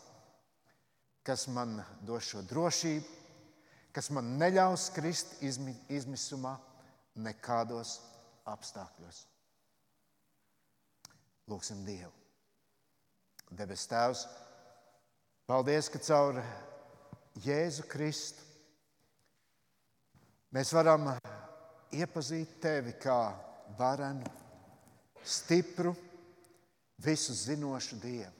kas 1.26 1.48
man 1.50 1.80
dos 2.06 2.28
šo 2.30 2.44
drošību, 2.46 3.18
kas 3.92 4.10
man 4.14 4.36
neļaus 4.38 4.88
krist 4.94 5.40
izmi, 5.42 5.74
izmisumā 5.90 6.54
nekādos 7.18 7.96
apstākļos. 8.48 9.24
Lūksim 11.50 11.82
Dievu. 11.86 12.12
Debes 13.50 13.88
Tēvs, 13.90 14.22
paldies, 15.50 15.90
ka 15.90 15.98
caur 16.06 16.38
Jēzu 17.42 17.88
Kristu 17.90 18.46
mēs 20.54 20.70
varam 20.74 21.10
iepazīt 21.94 22.58
tevi 22.62 22.94
kā 23.00 23.20
varenu, 23.78 24.26
stipru, 25.24 25.94
visu 27.00 27.34
zinošu 27.34 27.98
Dievu. 28.00 28.36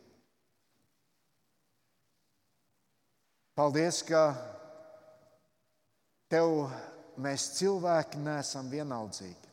Paldies, 3.56 4.00
ka 4.06 4.22
tev 6.32 6.70
mēs 7.20 7.50
cilvēki 7.58 8.20
neesam 8.22 8.70
vienaldzīgi. 8.72 9.48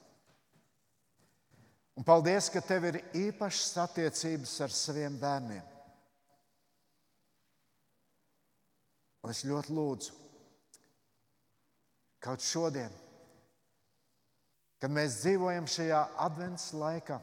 Un 1.98 2.06
paldies, 2.06 2.48
ka 2.54 2.62
tev 2.62 2.86
ir 2.92 3.00
īpašas 3.18 3.74
attiecības 3.84 4.54
ar 4.64 4.76
saviem 4.76 5.18
bērniem. 5.20 5.66
Un 9.26 9.34
es 9.34 9.42
ļoti 9.50 9.74
lūdzu, 9.76 10.14
kaut 12.24 12.46
šodien, 12.46 12.94
kad 14.82 14.94
mēs 14.94 15.22
dzīvojam 15.24 15.68
šajā 15.70 16.02
adventas 16.22 16.70
laikā, 16.78 17.18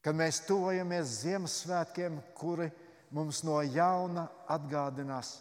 kad 0.00 0.16
mēs 0.16 0.42
tuvojamies 0.46 1.20
Ziemassvētkiem, 1.24 2.20
kuri 2.38 2.70
mums 3.16 3.42
no 3.44 3.58
jauna 3.64 4.26
atgādinās, 4.48 5.34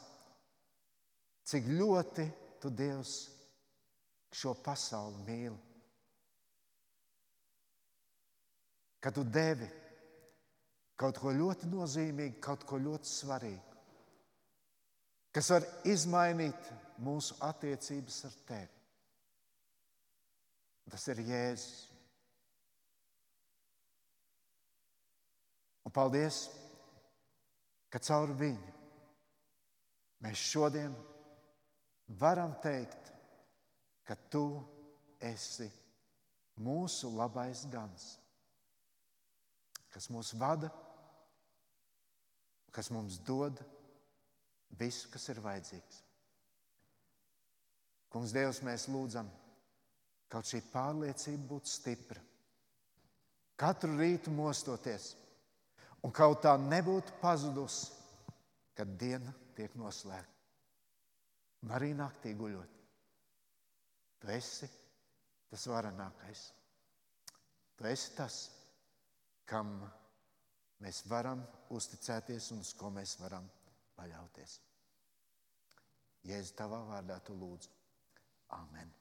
cik 1.48 1.70
ļoti 1.80 2.26
tu 2.62 2.72
Dievs 2.74 3.16
šo 4.36 4.54
pasauli 4.64 5.24
mīli. 5.26 5.58
Kad 9.00 9.16
tu 9.16 9.24
devi 9.24 9.70
kaut 11.00 11.22
ko 11.22 11.32
ļoti 11.32 11.70
nozīmīgu, 11.72 12.42
kaut 12.44 12.66
ko 12.68 12.82
ļoti 12.82 13.08
svarīgu, 13.08 13.78
kas 15.32 15.54
var 15.54 15.68
izmainīt 15.88 16.74
mūsu 17.06 17.38
attiecības 17.48 18.20
ar 18.28 18.36
tevi. 18.50 18.79
Tas 20.90 21.06
ir 21.12 21.22
Jēzus. 21.22 21.86
Un 25.86 25.94
paldies, 25.94 26.44
ka 27.90 28.02
caur 28.06 28.34
viņu 28.38 28.74
mēs 30.22 30.42
šodien 30.52 30.94
varam 32.20 32.56
teikt, 32.62 33.10
ka 34.06 34.18
tu 34.30 34.44
esi 35.22 35.70
mūsu 36.60 37.10
labais 37.16 37.64
gans, 37.72 38.12
kas 39.94 40.10
mūs 40.14 40.34
vada, 40.38 40.70
kas 42.74 42.92
mums 42.94 43.18
dod 43.26 43.62
visu, 44.78 45.10
kas 45.14 45.30
ir 45.30 45.42
vajadzīgs. 45.42 46.04
Kungs, 48.10 48.34
Dievs, 48.34 48.64
mēs 48.66 48.88
lūdzam, 48.90 49.30
kaut 50.30 50.50
šī 50.50 50.62
pārliecība 50.72 51.48
būtu 51.50 51.72
stipra. 51.72 52.22
Katru 53.60 53.98
rītu 54.00 54.32
mostoties, 54.32 55.12
un 56.06 56.14
kaut 56.16 56.44
tā 56.46 56.54
nebūtu 56.62 57.18
pazudusi, 57.22 57.90
kad 58.78 58.94
diena 59.00 59.34
tiek 59.58 59.74
noslēgta. 59.76 60.38
Un 61.66 61.74
arī 61.76 61.92
naktī 61.98 62.32
guļot. 62.40 62.78
Tu 64.20 64.32
esi 64.32 64.70
tas 65.50 65.66
varenākais. 65.68 66.46
Tu 67.76 67.88
esi 67.90 68.14
tas, 68.16 68.38
kam 69.50 69.74
mēs 70.84 71.04
varam 71.12 71.44
uzticēties 71.76 72.52
un 72.56 72.64
uz 72.64 72.72
ko 72.80 72.94
mēs 72.96 73.18
varam 73.20 73.48
paļauties. 74.00 74.60
Jēzus, 76.28 76.56
tavā 76.56 76.80
vārdā 76.88 77.20
tu 77.24 77.36
lūdzu. 77.36 77.72
Amen. 78.60 78.99